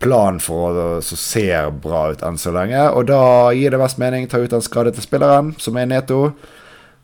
[0.05, 2.85] plan for å som ser bra ut enn så lenge.
[2.93, 6.21] Og da gir det mest mening ta ut den skadete spilleren, som er Neto.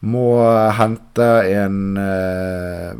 [0.01, 0.29] Må
[0.77, 2.93] hente en eh,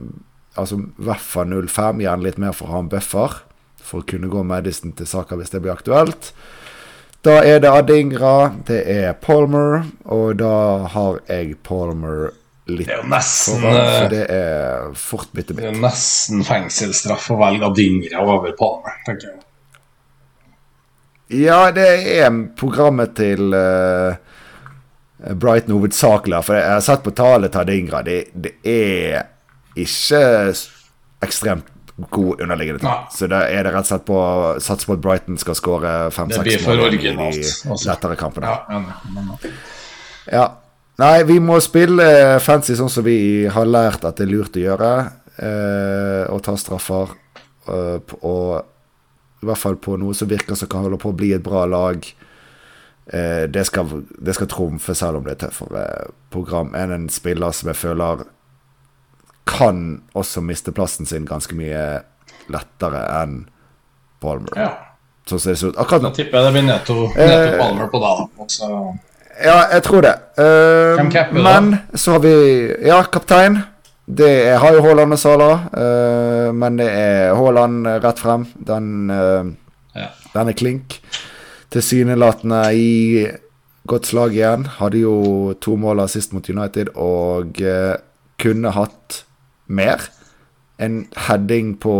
[0.59, 3.37] Altså i hvert fall 05, gjerne litt mer for å ha en buffer.
[3.81, 6.33] For å kunne gå Madison til saker hvis det blir aktuelt.
[7.27, 12.31] Da er det Adingra, det er Palmer, og da har jeg Palmer
[12.71, 15.67] litt Det er jo nesten foran, så det er fort bitte mitt.
[15.67, 19.43] Det er nesten fengselsstraff å velge Adingra over Palmer, tenker jeg.
[21.45, 21.87] Ja, det
[22.17, 24.17] er programmet til uh,
[25.21, 26.41] Brighton hovedsakelig.
[26.47, 28.01] For jeg har sett på tallet til Adingra.
[28.07, 29.29] Det, det er
[29.85, 30.23] ikke
[31.25, 31.69] ekstremt
[32.11, 33.05] god underliggende tall.
[33.13, 34.21] Så da er det rett og slett på
[34.65, 37.13] sats på at Brighton skal skåre fem-seks mål i de
[37.85, 38.55] lettere kampene.
[38.71, 38.83] Ja,
[40.31, 40.49] ja.
[41.01, 42.05] Nei, vi må spille
[42.45, 44.91] fancy sånn som vi har lært at det er lurt å gjøre.
[45.41, 47.15] Eh, og ta straffer.
[47.69, 51.33] Eh, og i hvert fall på noe som virker som kan holde på å bli
[51.37, 52.05] et bra lag.
[53.07, 55.87] Eh, det, skal, det skal trumfe, selv om det er tøffere
[56.33, 58.27] program, enn en spiller som jeg føler
[59.49, 61.85] kan også miste plassen sin ganske mye
[62.51, 63.43] lettere enn
[64.21, 64.57] Palmer.
[64.59, 64.71] Ja.
[65.29, 66.11] Sånn ser det ut akkurat nå.
[66.11, 68.13] Da tipper jeg det blir Neto, Neto eh, Palmer på da.
[68.45, 68.71] Også.
[69.41, 70.15] Ja, jeg tror det.
[70.37, 72.35] Uh, men så har vi
[72.87, 73.63] Ja, kaptein.
[74.11, 78.49] Det er, har jo Haaland og Sala, uh, men det er Haaland rett frem.
[78.67, 79.47] Den, uh,
[79.95, 80.09] ja.
[80.35, 80.99] den er klink.
[81.71, 82.91] Tilsynelatende i
[83.87, 84.67] godt slag igjen.
[84.81, 85.15] Hadde jo
[85.63, 87.63] to måler sist mot United og
[88.41, 89.23] kunne hatt
[89.71, 90.09] mer.
[90.81, 91.95] en heading på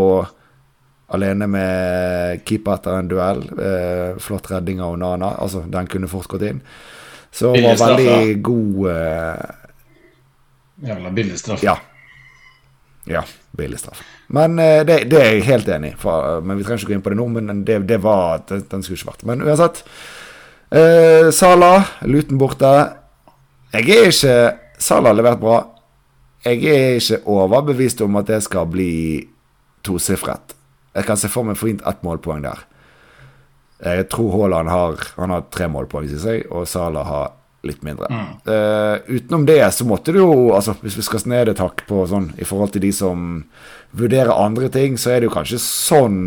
[1.13, 3.43] alene med keeper etter en duell.
[3.61, 5.35] Eh, flott redning av Onana.
[5.43, 6.61] Altså, den kunne fort gått inn.
[7.31, 8.05] Så Billig var straffe.
[8.07, 9.51] veldig god eh,
[10.87, 11.61] Jævla billig straff.
[11.63, 11.75] Ja.
[13.05, 13.21] Ja,
[13.57, 14.01] billig straff.
[14.33, 16.15] Men eh, det, det er jeg helt enig i.
[16.41, 17.27] Men vi trenger ikke gå inn på det nå.
[17.37, 19.27] Men det, det var den, den skulle ikke vært.
[19.29, 19.83] Men uansett.
[20.73, 22.73] Eh, Sala, Luton borte.
[23.75, 24.35] Jeg er ikke
[24.81, 25.59] Sala har levert bra.
[26.45, 29.27] Jeg er ikke overbevist om at det skal bli
[29.85, 30.55] tosifret.
[30.95, 32.65] Jeg kan se for meg fint ett målpoeng der.
[33.81, 37.31] Jeg tror Haaland har, han har tre målpoeng, synes jeg, og Sala har
[37.65, 38.09] litt mindre.
[38.49, 42.07] Eh, utenom det så måtte du jo altså Hvis vi skal ned et hakk på
[42.09, 43.43] sånn i forhold til de som
[43.97, 46.21] vurderer andre ting, så er det jo kanskje sånn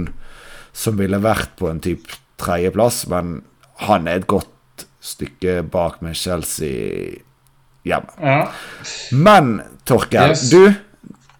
[0.74, 3.40] som ville vært på en type tredjeplass, men
[3.86, 7.18] han er et godt stykke bak med Chelsea
[7.84, 8.14] hjemme.
[8.20, 8.48] Ja.
[9.12, 10.48] Men Torkel, Yes.
[10.50, 10.72] du,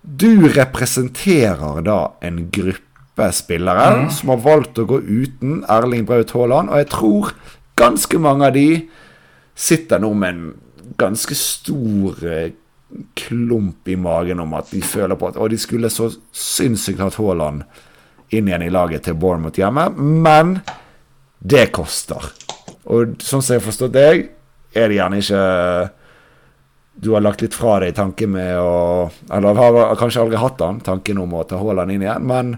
[0.02, 6.68] du representerer da en gruppe spillere som har valgt å gå uten Erling Braut Haaland,
[6.70, 7.32] og jeg tror
[7.78, 8.68] ganske mange av de
[9.54, 10.52] sitter nå med en
[11.00, 12.52] ganske stor eh,
[13.18, 17.16] klump i magen om at de føler på at Og de skulle så sinnssykt hatt
[17.18, 17.64] Haaland
[18.34, 20.56] inn igjen i laget til Bournemouth hjemme, men
[21.44, 22.22] det koster.
[22.90, 24.24] Og sånn som jeg har forstått deg,
[24.74, 25.42] er det gjerne ikke
[26.94, 30.80] du har lagt litt fra deg tanken med å Eller har kanskje aldri hatt den,
[30.84, 32.28] tanken om å ta Haaland inn igjen.
[32.28, 32.54] Men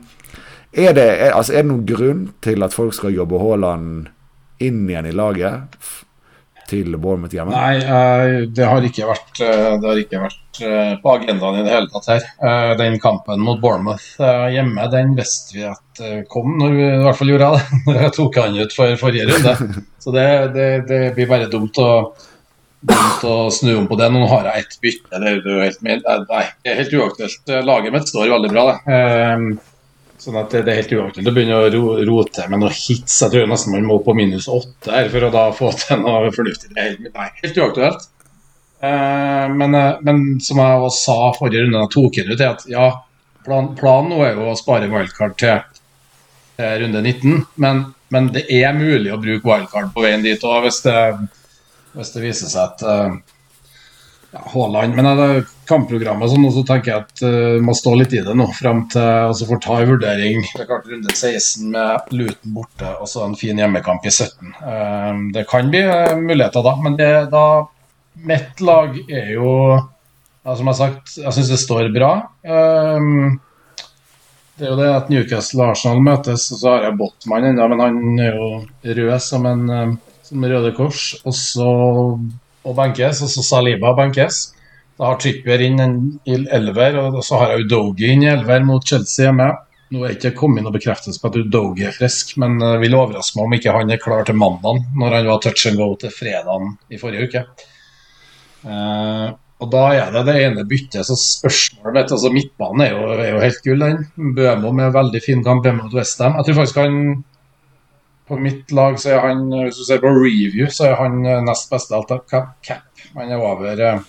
[0.77, 4.11] er det, er, altså, er det noen grunn til at folk skal jobbe Haaland
[4.61, 5.79] inn igjen i laget
[6.67, 7.55] til Bournemouth hjemme?
[7.55, 11.65] Nei, eh, det har ikke vært, eh, det har ikke vært eh, på agendaen i
[11.65, 12.29] det hele tatt her.
[12.81, 14.07] Den kampen mot Bournemouth
[14.53, 17.83] hjemme, den visste vi at kom, når vi, i hvert fall gjorde jeg det.
[17.87, 19.77] når Jeg tok han ut for forrige runde.
[20.03, 21.91] Så det, det, det blir bare dumt å,
[22.83, 24.11] dumt å snu om på det.
[24.13, 25.21] Nå har jeg ett bytte.
[25.23, 25.81] Det er jo helt,
[26.67, 27.55] helt uaktuelt.
[27.65, 28.99] Laget mitt står veldig bra, det.
[28.99, 29.47] Eh,
[30.17, 31.67] Sånn at det er helt uaktuelt å begynne å
[32.09, 33.19] rote med noen hits.
[33.21, 36.31] Jeg tror nesten man må på minus åtte her for å da få til noe
[36.33, 36.71] fornuftig.
[36.73, 38.07] Det er helt, nei, helt uaktuelt.
[38.81, 42.55] Eh, men, eh, men som jeg også sa forrige runde, jeg tok den ut, er
[42.55, 42.87] at ja,
[43.45, 47.45] plan, planen nå er jo å spare wildcard til eh, runde 19.
[47.63, 47.85] Men,
[48.17, 51.29] men det er mulig å bruke wildcard på veien dit òg, hvis, det-
[51.97, 53.17] hvis det viser seg at eh,
[54.35, 55.29] ja, Haaland Men det
[55.67, 59.03] kampprogrammet sånn, så tenker jeg at uh, må stå litt i det nå, Frem til
[59.03, 60.43] altså så får ta en vurdering.
[60.53, 64.53] Det er klart runde 16 med Luton borte og så en fin hjemmekamp i 17.
[64.61, 67.47] Uh, det kan bli uh, muligheter da, men det, da
[68.17, 72.11] Mitt lag er jo ja, Som jeg har sagt, jeg syns det står bra.
[72.47, 73.07] Eh,
[74.57, 77.67] det er jo det at Newcastle og Arsenal møtes, og så har jeg Botman ennå,
[77.73, 78.47] men han er jo
[79.01, 79.97] rød som en eh,
[80.27, 81.09] som Røde Kors.
[81.25, 81.71] Og så
[82.67, 84.41] og benkes, og så Saliba benkes.
[84.97, 85.97] Da har Trippier inn en
[86.27, 89.53] elver, og så har jeg Udogi inn i elver mot Chelsea hjemme.
[89.95, 93.39] Nå er ikke kommet noe bekreftelse på at Udogi er frisk, men det vil overraske
[93.39, 96.15] meg om ikke han er klar til mandag, når han var touch and go til
[96.15, 97.45] fredagen i forrige uke.
[98.67, 103.05] Uh, og da er det det ene byttet, så spørsmålet mitt altså Midtbanen er jo,
[103.15, 104.33] er jo helt gull, den.
[104.37, 106.37] Bømo med veldig fin kamp mot Westham.
[106.41, 106.99] Jeg tror faktisk han
[108.29, 111.43] på mitt lag så er han, hvis du ser på review, så er han eh,
[111.47, 112.57] nest beste alt cap.
[112.67, 113.05] cap.
[113.15, 114.01] Han er over eh,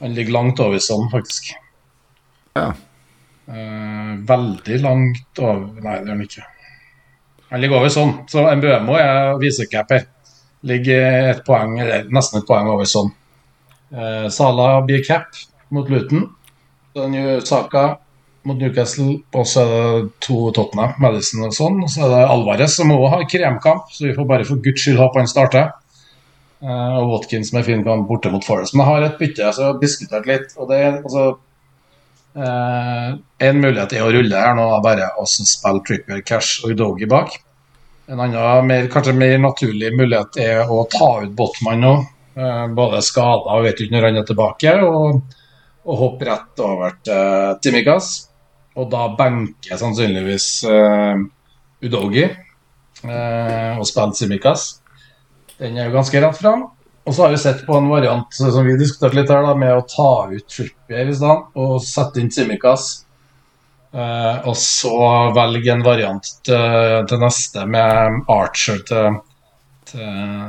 [0.00, 1.52] Han ligger langt over sånn, faktisk.
[2.58, 2.72] Ja.
[3.44, 6.44] Uh, veldig langt over Nei, det gjør han ikke.
[7.50, 8.12] Han ligger over sånn.
[8.30, 10.06] Så Mbømo er visecap her.
[10.66, 13.12] Ligger et poeng, eller nesten et poeng over sånn.
[13.94, 15.38] Uh, Sala blir cap
[15.72, 16.26] mot Luton.
[17.46, 17.84] Saka
[18.48, 21.80] mot Newcastle, og så er det to Tottenham, Madison og sånn.
[21.84, 24.84] Og så er det Alvarez som òg har kremkamp, så vi får bare for guds
[24.84, 25.72] skyld håpe han starter.
[26.64, 28.74] Eh, og Watkins med fin kamp borte mot Forest.
[28.74, 30.54] Men jeg har et bytte, så jeg har diskutert litt.
[30.56, 31.24] og det er altså
[32.40, 33.08] eh,
[33.48, 37.36] En mulighet er å rulle her nå, bare å spille Tripper, Cash og Udogi bak.
[38.08, 41.94] En annen, mer, kanskje mer naturlig mulighet er å ta ut Botman nå.
[42.34, 44.76] Eh, både skada og vet ikke når han er tilbake.
[44.88, 45.40] Og,
[45.84, 48.14] og hoppe rett over til Timikas.
[48.74, 51.20] Og da benke sannsynligvis uh,
[51.84, 54.66] Udogi uh, og spiller Simikaz.
[55.60, 56.66] Den er jo ganske rett fram.
[57.04, 59.76] Og så har vi sett på en variant som vi diskuterte litt her, da, med
[59.76, 63.04] å ta ut Trippier i stedet og sette inn Simikaz.
[63.94, 64.96] Uh, og så
[65.36, 69.20] velge en variant til, til neste med Archer til,
[69.86, 70.08] til,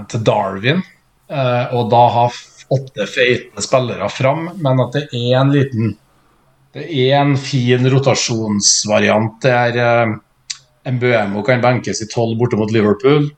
[0.10, 0.82] til Darwin.
[1.30, 2.26] Uh, og da ha
[2.74, 5.94] åtte feite spillere fram, men at det er en liten
[6.76, 10.16] Det er en fin rotasjonsvariant der uh,
[10.92, 13.30] Mbuemo kan benkes i 12 borte mot Liverpool.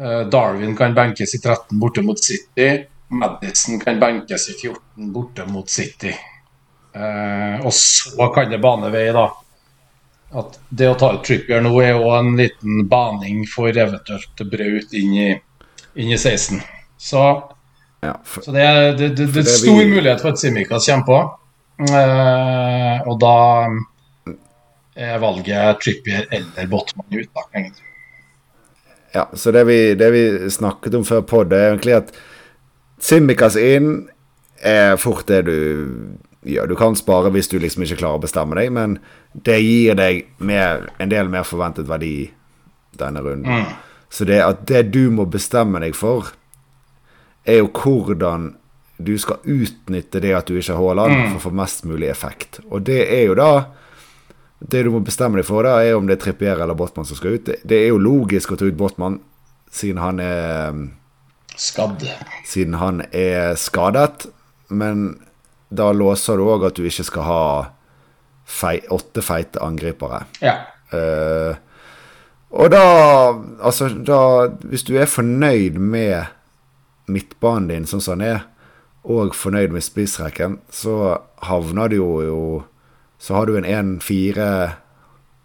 [0.00, 2.84] Eh, Darwin kan benkes i 13 borte mot City.
[3.08, 6.14] Madison kan benkes i 14 borte mot City.
[6.94, 9.26] Eh, og så kan det bane vei, da.
[10.40, 14.94] At det å ta ut Trippier nå er jo en liten baning for eventuelt Braut
[14.94, 15.30] inn i,
[15.98, 16.62] inn i 16.
[17.00, 17.24] Så,
[18.04, 19.90] ja, for, så det, er, det, det, det er stor vi...
[19.90, 21.20] mulighet for at Simikaz kommer på.
[21.80, 23.36] Eh, og da
[25.00, 27.86] valger valget Trippier eller Botman ut, da, egentlig.
[29.12, 32.12] Ja, så det vi, det vi snakket om før det er egentlig at
[33.00, 34.10] Simikaz inn
[34.60, 35.56] er fort det du
[36.44, 36.68] gjør.
[36.70, 38.98] Du kan spare hvis du liksom ikke klarer å bestemme deg, men
[39.32, 42.30] det gir deg mer, en del mer forventet verdi
[43.00, 43.64] denne runden.
[43.64, 43.72] Mm.
[44.10, 46.32] Så det at det du må bestemme deg for,
[47.48, 48.52] er jo hvordan
[49.04, 51.26] du skal utnytte det at du ikke har Haaland, mm.
[51.32, 52.60] for å få mest mulig effekt.
[52.68, 53.52] Og det er jo da
[54.60, 57.16] Det du må bestemme deg for, da er om det er Trippier eller Botman som
[57.16, 57.46] skal ut.
[57.46, 59.16] Det, det er jo logisk å ta ut Botman,
[59.72, 60.82] siden han er
[61.56, 62.04] Skadd.
[62.44, 64.26] Siden han er skadet.
[64.68, 65.20] Men
[65.68, 67.42] da låser du òg at du ikke skal ha
[68.50, 70.24] fei, åtte feite angripere.
[70.42, 70.56] Ja.
[70.92, 71.54] Uh,
[72.50, 72.82] og da
[73.62, 76.32] Altså, da Hvis du er fornøyd med
[77.06, 78.40] midtbanen din sånn som den er,
[79.04, 82.42] og fornøyd med spissrekken, så havner du jo, jo
[83.20, 83.64] Så har du en
[84.00, 84.70] 1-4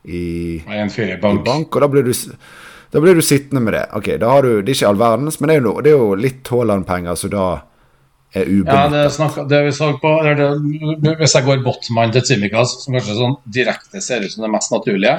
[0.06, 1.76] i, i bank.
[1.76, 2.14] og da blir du
[2.94, 3.86] da blir du sittende med det.
[3.92, 5.98] Ok, da har du, Det er ikke all verdens, men det er jo, det er
[5.98, 7.46] jo litt Haaland-penger, så da
[8.32, 8.72] er ubenyttet.
[8.72, 12.96] Ja, det, snakk, det vi så på, det, Hvis jeg går Botman til Tsimikas, som
[12.96, 15.18] kanskje sånn direkte ser ut som det mest naturlige,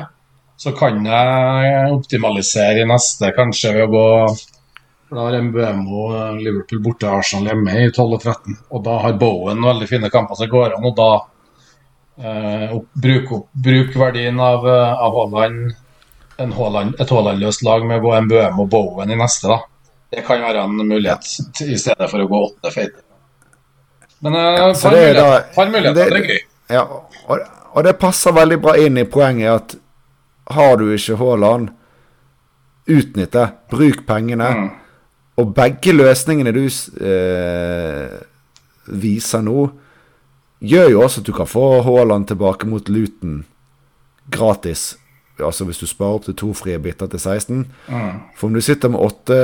[0.56, 4.06] så kan jeg optimalisere i neste kanskje ved å gå
[5.08, 6.02] for Da har MBMO
[6.40, 8.58] Liverpool borte Arsenal hjemme i 12 og 13.
[8.70, 10.86] Og da har Bowen veldig fine kamper som går an.
[10.88, 11.10] Og da
[12.22, 12.90] eh, opp,
[13.52, 15.74] bruk verdien av, eh, av Haaland,
[16.58, 19.48] Haaland, et Haaland-løst lag med MBM og Bowen i neste.
[19.48, 19.60] da.
[20.10, 21.26] Det kan være en mulighet
[21.66, 23.02] i stedet for å gå åtte feite.
[24.24, 26.44] Men eh, ja, par muligheter, par muligheter det, det, er gøy.
[26.72, 26.84] Ja,
[27.26, 27.42] og,
[27.72, 29.76] og, det passer veldig bra inn i poenget at
[30.56, 31.70] har du ikke Haaland,
[32.86, 33.46] utnytt det.
[33.70, 34.50] Bruk pengene.
[34.54, 34.68] Mm.
[35.36, 38.14] Og begge løsningene du eh,
[38.86, 39.66] viser nå,
[40.64, 43.42] gjør jo også at du kan få Haaland tilbake mot Luton
[44.32, 44.94] gratis
[45.44, 48.12] altså hvis du sparer opp til to frie biter til 16 mm.
[48.36, 49.36] For om du sitter med åtte,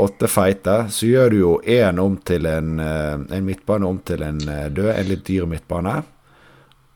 [0.00, 4.24] åtte feite, så gjør du jo én om til en, eh, en, midtbane om til
[4.24, 5.98] en eh, død, en litt dyr midtbane.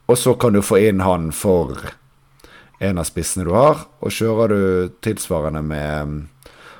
[0.08, 1.76] Og så kan du få inn han for
[2.80, 6.26] en av spissene du har, og kjører du tilsvarende med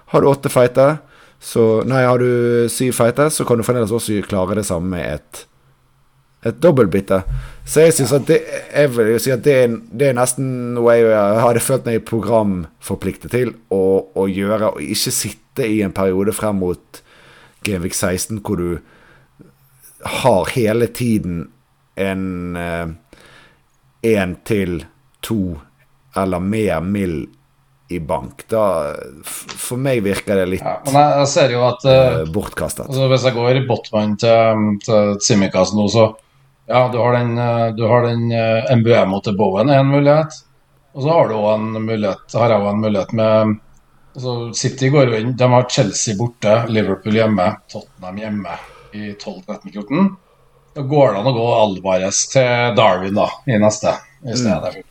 [0.08, 0.98] Har du åtte feite,
[1.38, 5.18] så Nei, har du syv feite, så kan du fremdeles også klare det samme med
[5.18, 5.44] et
[6.46, 7.22] et dobbeltbytte.
[7.66, 10.94] Så jeg syns at det jeg vil si at det er, det er nesten noe
[10.94, 13.82] jeg hadde følt meg programforpliktet til å,
[14.14, 17.02] å, gjøre, og ikke sitte i en periode frem mot
[17.66, 18.78] Genvik 16 hvor du
[20.22, 21.48] har hele tiden
[21.98, 22.54] en
[24.06, 24.84] én eh, til
[25.26, 25.58] to
[26.16, 27.24] eller mer mill
[27.88, 28.44] i bank.
[28.48, 32.88] Da, for meg virker det litt ja, men jeg, jeg ser jo at uh, bortkastet.
[32.88, 36.10] Altså, hvis jeg går i Botman til, til Simikaz nå, så
[36.68, 40.36] ja, du har den, eh, du har den uh, MBM til Bowen er en mulighet.
[40.92, 43.54] Og så har du også en mulighet, har jeg òg en mulighet med
[44.18, 48.56] altså City går jo inn, de har Chelsea borte, Liverpool hjemme, Tottenham hjemme
[48.92, 50.10] i 12-13-14.
[50.74, 53.94] Da går det an å gå Alvarez til Darwin da, i neste
[54.26, 54.82] i stedet.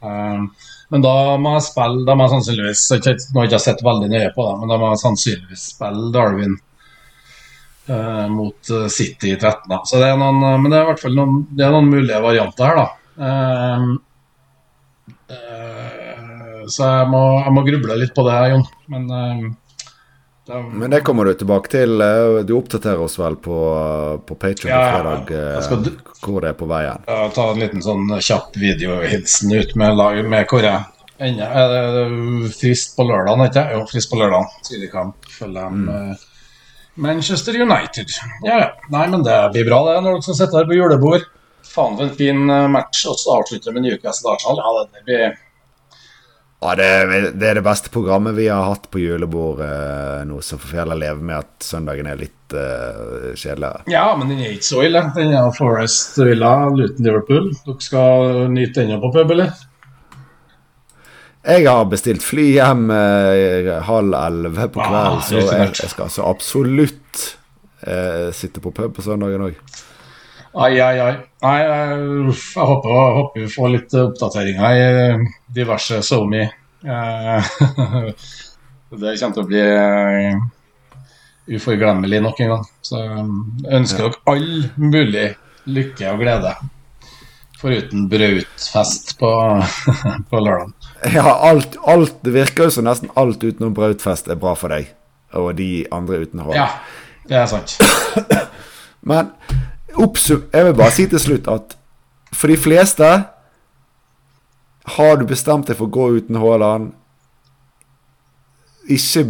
[0.00, 0.06] Mm.
[0.06, 0.48] Um,
[0.92, 4.10] men da må jeg spille da må jeg sannsynligvis Nå har jeg ikke sett veldig
[4.12, 6.54] nøye på det, men da må jeg sannsynligvis spille Darwin
[7.90, 9.68] uh, mot eh, City i 13.
[9.70, 9.80] Da.
[9.84, 11.90] Så det er noen, eh, men det er i hvert fall noen, det er noen
[11.90, 12.86] mulige varianter her, da.
[13.16, 13.86] Uh,
[15.34, 18.66] uh, så jeg må, jeg må, gruble litt på det, Jon.
[18.92, 19.22] Men det,
[20.46, 22.02] men det kommer du tilbake til.
[22.46, 23.56] Du oppdaterer oss vel på,
[24.26, 25.88] på Patreon ja, på fredag skal,
[26.22, 27.02] hvor det er på veien?
[27.08, 29.98] Ja, ta en liten sånn kjapp videohilsen ut med,
[30.30, 30.84] med hvor jeg
[31.18, 31.50] ender.
[31.50, 34.54] Er det frist på lørdag, ikke Jo, frist på lørdag.
[34.68, 35.30] Tidlig kamp.
[35.38, 36.14] Følger dem mm.
[36.96, 38.12] Manchester United.
[38.42, 38.68] Ja, ja.
[38.88, 41.26] Nei, men det blir bra, det, når dere skal sitte her på julebord.
[41.66, 44.62] Faen for en fin eh, match og avslutte med Newcastle Arsenal.
[44.62, 45.34] Ja, det blir
[46.66, 50.58] ja, det, det, er det beste programmet vi har hatt på julebord eh, nå, så
[50.58, 53.86] får vi heller leve med at søndagen er litt uh, kjedeligere.
[53.92, 55.02] Ja, men den er ikke så ille.
[55.16, 57.48] Den er Forest Villa, Luton Liverpool.
[57.66, 59.54] Dere skal nyte den på pub, eller?
[61.46, 66.24] Jeg har bestilt fly hjem eh, halv elleve på kvelden, så jeg, jeg, skal så
[66.26, 67.26] absolutt
[67.86, 69.60] eh, sitte på pub på søndagen òg.
[70.56, 71.16] Ai, ai, ai.
[71.44, 71.96] Nei, jeg,
[72.32, 76.46] jeg håper, jeg håper, vi får litt oppdateringer i eh, diverse SoMe.
[76.80, 77.50] Eh,
[79.02, 80.38] det kommer til å bli eh,
[81.58, 82.64] uforglemmelig nok en gang.
[82.80, 83.26] Så jeg
[83.80, 84.48] ønsker dere all
[84.80, 85.26] mulig
[85.68, 86.54] lykke og glede
[87.60, 89.34] Foruten Brautfest på,
[90.30, 90.72] på lørdag.
[91.12, 94.88] Ja, alt, alt, Det virker jo som nesten alt utenom Brautfest er bra for deg.
[95.36, 96.56] Og de andre uten hår.
[96.56, 96.68] Ja,
[97.28, 97.76] det er sant.
[99.12, 99.34] Men
[99.96, 101.76] jeg vil bare si til slutt at
[102.34, 103.08] for de fleste
[104.96, 106.92] har du bestemt deg for å gå uten Haaland,
[108.86, 109.24] ikke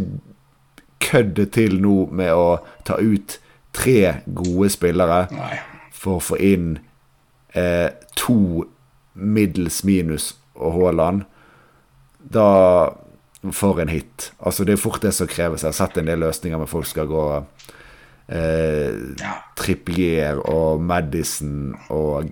[1.07, 3.39] kødd til nå med å ta ut
[3.77, 5.55] tre gode spillere Nei.
[5.95, 6.77] for å få inn
[7.57, 7.89] eh,
[8.19, 8.67] to
[9.15, 11.25] middels minus og Haaland.
[12.21, 12.49] Da
[13.53, 14.33] For en hit.
[14.43, 15.63] Altså, det er fort det som kreves.
[15.63, 17.21] Jeg har sett en del løsninger med folk skal gå
[18.29, 19.35] eh, Ja.
[19.57, 22.31] Trippier og Madison og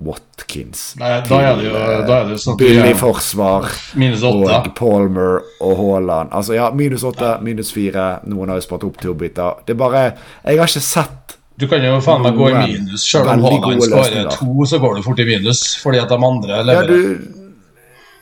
[0.00, 0.94] Watkins.
[1.00, 1.72] Nei, da er det jo,
[2.06, 6.30] da er det jo sånn Billig er forsvar og Palmer og Haaland.
[6.32, 8.20] Altså, ja, minus åtte, minus fire.
[8.30, 9.58] Noen har jo spart opp to biter.
[9.66, 10.04] Det er bare
[10.44, 13.08] Jeg har ikke sett Du kan jo faen meg gå i minus.
[13.10, 15.64] Selv om Haaland skårer to, så går du fort i minus.
[15.82, 16.86] Fordi at de andre Ja, leverer.
[16.86, 17.54] du,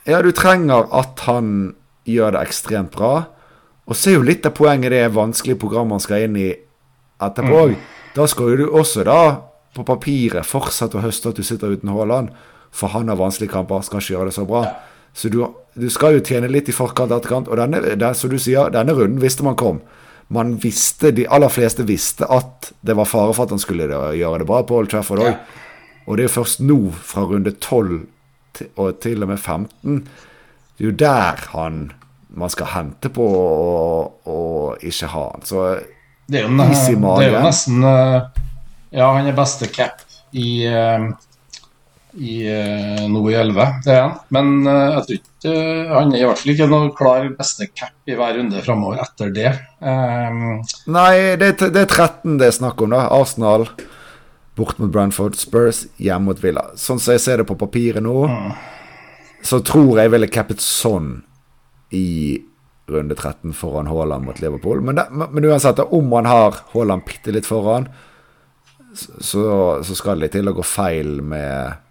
[0.07, 1.75] ja, du trenger at han
[2.07, 3.27] gjør det ekstremt bra.
[3.87, 6.55] Og så er jo litt av poenget det er vanskelige programmet han skal inn i
[7.23, 7.77] etterpå òg.
[8.17, 9.21] Da skal jo du også da,
[9.77, 12.33] på papiret, fortsette å høste at du sitter uten Haaland.
[12.77, 14.65] For han har vanskelige kamper, skal ikke gjøre det så bra.
[15.17, 15.39] Så du,
[15.77, 17.49] du skal jo tjene litt i forkant og etterkant.
[17.49, 19.81] Og denne, den, som du sier, denne runden visste man kom.
[20.33, 24.43] Man visste, De aller fleste visste at det var fare for at han skulle gjøre
[24.43, 25.31] det bra på Old Trafford òg.
[25.31, 25.65] Ja.
[26.07, 28.05] Og det er jo først nå, fra runde 12
[28.57, 30.03] til, og til og med 15,
[30.77, 31.81] det er jo der han
[32.37, 35.45] man skal hente på og, og ikke ha han.
[35.47, 35.63] Så
[36.27, 38.43] Det er jo, en, det er jo nesten eh,
[38.97, 40.03] Ja, han er beste cap
[40.35, 41.05] i, eh,
[42.19, 44.17] i eh, nå i 11, det er han.
[44.35, 45.53] Men jeg tror ikke
[45.93, 49.31] han er i hvert fall ikke noe klar beste cap i hver runde framover etter
[49.37, 49.53] det.
[49.79, 53.07] Um, Nei, det, det er 13 det er snakk om, da.
[53.15, 53.69] Arsenal
[54.57, 56.73] bort mot Brantford, Spurs hjemme mot Villa.
[56.81, 58.17] Sånn som jeg ser det på papiret nå,
[59.47, 61.21] så tror jeg ville cappet sånn
[61.95, 62.07] i
[62.91, 64.81] runde 13 foran Haaland mot Liverpool.
[64.81, 67.89] Men, det, men uansett, om han har Haaland bitte litt foran,
[68.95, 69.43] så,
[69.85, 71.83] så skal det til å gå feil med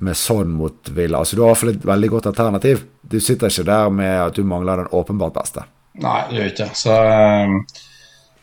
[0.00, 1.18] med sånn mot Villa.
[1.22, 2.84] Altså, du har i hvert fall et veldig godt alternativ.
[3.02, 5.66] Du sitter ikke der med at du mangler den åpenbart beste.
[5.98, 6.70] nei, det gjør ikke.
[6.78, 7.54] Så eh,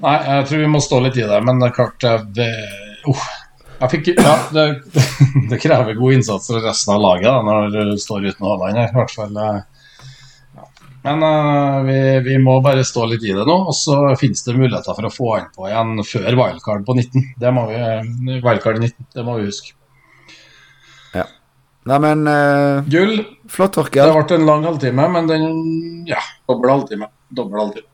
[0.03, 2.49] Nei, jeg tror vi må stå litt i det, men det er klart eh, det,
[3.79, 4.65] jeg fikk, ja, det,
[5.51, 8.91] det krever god innsats fra resten av laget da, når du står uten Haaland her.
[8.91, 9.39] I hvert fall.
[11.05, 11.15] Eh.
[11.15, 14.55] Men uh, vi, vi må bare stå litt i det nå, og så finnes det
[14.57, 17.25] muligheter for å få han på igjen før wildcard på 19.
[17.41, 17.79] Det må vi,
[18.43, 19.75] wildcard i 19, det må vi huske.
[21.15, 21.27] Ja.
[21.85, 23.19] Nei, men eh, Gull.
[23.47, 24.13] flott, Det Torkel.
[24.17, 25.45] ble en lang halvtime, men den
[26.09, 27.11] Ja, dobbel halvtime.
[27.29, 27.91] Dobbel halvtime.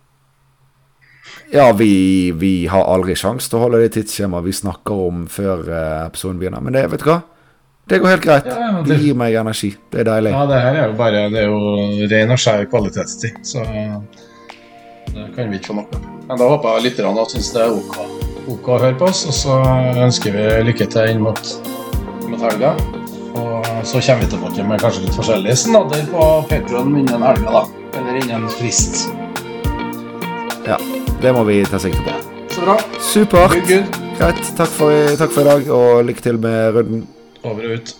[1.51, 5.65] Ja, vi, vi har aldri sjans til å holde det tidsskjemaet vi snakker om før
[5.67, 6.63] eh, episoden begynner.
[6.63, 7.17] Men det, vet du hva?
[7.89, 8.45] Det går helt greit.
[8.47, 9.73] Ja, Det gir meg energi.
[9.91, 10.31] Det er deilig.
[10.31, 13.65] Ja, det her er jo bare Det er jo ren og skjær kvalitetstid, så
[15.11, 16.05] det kan vi ikke få nok av.
[16.29, 17.97] Men da håper jeg lytterne syns det er OK,
[18.53, 19.57] OK å høre på oss, og så
[20.05, 21.41] ønsker vi lykke til inn mot,
[22.29, 22.75] mot helga.
[23.35, 27.63] Og så kommer vi tilbake med kanskje litt forskjellige snadder på Patron innen helga, da.
[27.99, 29.09] Eller innen frist.
[30.67, 30.77] Ja,
[31.21, 32.15] Det må vi ta sikte på.
[32.51, 32.77] Så bra.
[32.99, 33.57] Supert.
[33.67, 34.41] Greit.
[34.57, 37.03] Takk for, takk for i dag, og lykke til med runden.
[37.43, 37.95] Over og ut.